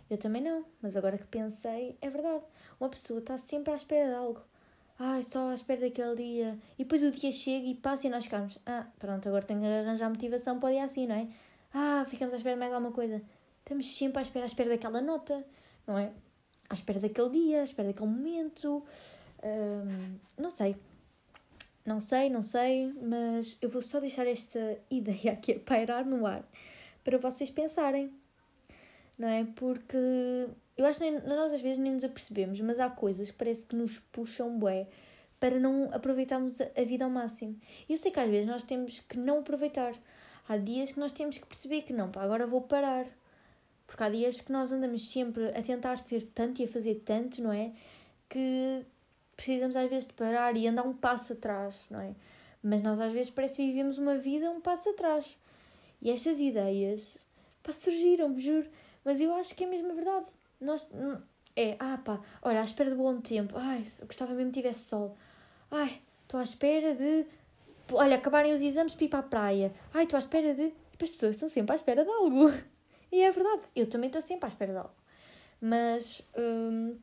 Eu 0.09 0.19
também 0.19 0.41
não, 0.41 0.65
mas 0.81 0.97
agora 0.97 1.19
que 1.19 1.27
pensei, 1.27 1.97
é 2.01 2.09
verdade. 2.09 2.45
Uma 2.79 2.89
pessoa 2.89 3.19
está 3.21 3.37
sempre 3.37 3.73
à 3.73 3.77
espera 3.77 4.09
de 4.09 4.15
algo. 4.15 4.41
Ai, 4.99 5.23
só 5.25 5.51
à 5.51 5.55
espera 5.55 5.81
daquele 5.81 6.15
dia. 6.15 6.59
E 6.79 6.85
depois 6.85 7.03
o 7.03 7.11
dia 7.11 7.33
chega 7.33 7.67
e 7.67 7.75
passa 7.75 8.07
e 8.07 8.11
nós 8.11 8.25
ficamos. 8.25 8.59
Ah, 8.67 8.87
pronto, 8.99 9.29
agora 9.29 9.45
tenho 9.45 9.61
que 9.61 9.67
arranjar 9.67 10.09
motivação 10.09 10.61
para 10.61 10.69
o 10.69 10.73
dia 10.73 10.85
assim, 10.85 11.07
não 11.07 11.17
é? 11.17 11.29
Ah, 11.75 12.05
ficamos 12.09 12.33
à 12.33 12.37
espera 12.37 12.55
de 12.55 12.61
mais 12.61 12.73
alguma 12.73 12.93
coisa. 12.93 13.23
Estamos 13.61 13.97
sempre 13.97 14.19
à 14.19 14.23
espera, 14.23 14.45
à 14.45 14.47
espera 14.47 14.69
daquela 14.71 15.01
nota, 15.01 15.45
não 15.87 15.99
é? 15.99 16.13
À 16.69 16.75
espera 16.75 17.01
daquele 17.01 17.31
dia, 17.31 17.61
à 17.63 17.65
espera 17.65 17.89
daquele 17.89 18.11
momento. 18.11 18.85
Um, 19.43 20.19
não 20.37 20.51
sei. 20.51 20.77
Não 21.91 21.99
sei, 21.99 22.31
não 22.31 22.41
sei, 22.41 22.95
mas 23.03 23.59
eu 23.61 23.69
vou 23.69 23.83
só 23.83 23.99
deixar 23.99 24.25
esta 24.25 24.79
ideia 24.89 25.33
aqui 25.33 25.55
a 25.55 25.59
pairar 25.59 26.07
no 26.07 26.25
ar 26.25 26.49
para 27.03 27.19
vocês 27.19 27.51
pensarem. 27.51 28.13
não 29.19 29.27
é? 29.27 29.45
Porque 29.57 29.97
eu 30.77 30.87
acho 30.87 31.01
que 31.01 31.11
nós 31.11 31.53
às 31.53 31.61
vezes 31.61 31.79
nem 31.79 31.93
nos 31.93 32.05
apercebemos, 32.05 32.61
mas 32.61 32.79
há 32.79 32.89
coisas 32.89 33.29
que 33.33 33.37
parece 33.37 33.67
que 33.67 33.75
nos 33.75 33.99
puxam 33.99 34.57
bué 34.57 34.87
para 35.41 35.59
não 35.59 35.93
aproveitarmos 35.93 36.61
a 36.61 36.85
vida 36.85 37.05
ao 37.05 37.11
máximo. 37.11 37.59
E 37.89 37.93
eu 37.93 37.99
sei 37.99 38.13
que 38.13 38.21
às 38.21 38.31
vezes 38.31 38.47
nós 38.47 38.63
temos 38.63 39.01
que 39.01 39.19
não 39.19 39.41
aproveitar. 39.41 39.93
Há 40.49 40.59
dias 40.59 40.93
que 40.93 41.01
nós 41.01 41.11
temos 41.11 41.39
que 41.39 41.47
perceber 41.47 41.83
que 41.83 41.93
não, 41.93 42.09
pá, 42.09 42.23
agora 42.23 42.47
vou 42.47 42.61
parar. 42.61 43.07
Porque 43.85 44.05
há 44.05 44.09
dias 44.09 44.41
que 44.41 44.53
nós 44.53 44.71
andamos 44.71 45.11
sempre 45.11 45.49
a 45.49 45.61
tentar 45.61 45.99
ser 45.99 46.25
tanto 46.27 46.63
e 46.63 46.67
a 46.67 46.69
fazer 46.69 47.03
tanto, 47.05 47.43
não 47.43 47.53
é? 47.53 47.73
Que 48.29 48.87
precisamos 49.41 49.75
às 49.75 49.89
vezes 49.89 50.07
de 50.07 50.13
parar 50.13 50.55
e 50.55 50.69
andar 50.69 50.87
um 50.87 50.93
passo 50.93 51.33
atrás, 51.33 51.87
não 51.91 52.01
é? 52.01 52.15
Mas 52.63 52.83
nós 52.83 53.01
às 53.01 53.11
vezes 53.11 53.31
parece 53.31 53.57
que 53.57 53.67
vivemos 53.67 53.97
uma 53.97 54.19
vida 54.19 54.51
um 54.51 54.61
passo 54.61 54.91
atrás. 54.91 55.35
E 56.03 56.11
estas 56.11 56.39
ideias, 56.39 57.17
pá, 57.63 57.73
surgiram, 57.73 58.39
juro. 58.39 58.69
Mas 59.03 59.19
eu 59.19 59.35
acho 59.35 59.55
que 59.55 59.65
é 59.65 59.67
mesmo 59.67 59.95
verdade. 59.95 60.27
Nós, 60.61 60.87
é, 61.57 61.75
ah 61.79 61.99
pá, 62.05 62.21
olha, 62.43 62.61
à 62.61 62.65
espera 62.65 62.91
do 62.91 62.97
bom 62.97 63.19
tempo. 63.19 63.55
Ai, 63.57 63.87
gostava 64.03 64.35
mesmo 64.35 64.53
que 64.53 64.61
tivesse 64.61 64.91
sol. 64.91 65.17
Ai, 65.71 66.03
estou 66.23 66.39
à 66.39 66.43
espera 66.43 66.95
de. 66.95 67.25
Olha, 67.93 68.17
acabarem 68.17 68.53
os 68.53 68.61
exames 68.61 68.95
para 68.95 69.05
ir 69.07 69.09
para 69.09 69.19
a 69.21 69.23
praia. 69.23 69.73
Ai, 69.95 70.05
estou 70.05 70.19
à 70.19 70.21
espera 70.21 70.55
de. 70.55 70.75
As 71.01 71.09
pessoas 71.09 71.37
estão 71.37 71.49
sempre 71.49 71.73
à 71.73 71.77
espera 71.77 72.05
de 72.05 72.11
algo. 72.11 72.51
E 73.13 73.23
é 73.23 73.31
verdade, 73.33 73.63
eu 73.75 73.89
também 73.89 74.07
estou 74.07 74.23
sempre 74.23 74.45
à 74.45 74.49
espera 74.49 74.71
de 74.71 74.79
algo. 74.79 74.95
Mas. 75.61 76.23
Hum, 76.39 76.97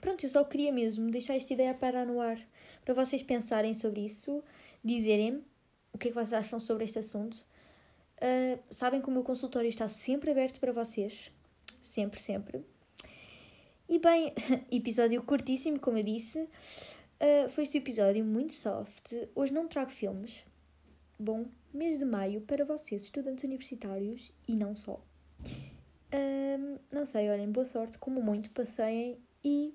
pronto, 0.00 0.24
eu 0.24 0.30
só 0.30 0.44
queria 0.44 0.72
mesmo 0.72 1.10
deixar 1.10 1.34
esta 1.34 1.52
ideia 1.52 1.74
para 1.74 2.04
no 2.04 2.20
ar. 2.20 2.38
Para 2.84 2.94
vocês 2.94 3.22
pensarem 3.22 3.72
sobre 3.74 4.02
isso, 4.02 4.42
dizerem 4.84 5.42
o 5.92 5.98
que 5.98 6.08
é 6.08 6.10
que 6.10 6.14
vocês 6.14 6.32
acham 6.32 6.60
sobre 6.60 6.84
este 6.84 6.98
assunto. 6.98 7.34
Uh, 8.16 8.58
sabem 8.70 9.00
que 9.00 9.08
o 9.08 9.12
meu 9.12 9.22
consultório 9.22 9.68
está 9.68 9.88
sempre 9.88 10.30
aberto 10.30 10.60
para 10.60 10.72
vocês. 10.72 11.32
Sempre, 11.82 12.20
sempre. 12.20 12.64
E 13.88 13.98
bem, 13.98 14.32
episódio 14.72 15.22
curtíssimo, 15.22 15.78
como 15.78 15.98
eu 15.98 16.02
disse. 16.02 16.40
Uh, 16.40 17.48
foi 17.50 17.64
este 17.64 17.78
episódio 17.78 18.24
muito 18.24 18.52
soft. 18.54 19.14
Hoje 19.34 19.52
não 19.52 19.68
trago 19.68 19.90
filmes. 19.90 20.44
Bom, 21.18 21.46
mês 21.72 21.98
de 21.98 22.04
maio 22.04 22.40
para 22.40 22.64
vocês, 22.64 23.02
estudantes 23.02 23.44
universitários 23.44 24.32
e 24.48 24.56
não 24.56 24.74
só. 24.74 25.00
Uh, 26.12 26.78
não 26.90 27.06
sei, 27.06 27.30
olhem, 27.30 27.50
boa 27.50 27.64
sorte, 27.64 27.98
como 27.98 28.22
muito, 28.22 28.50
passeiem 28.50 29.18
e 29.44 29.74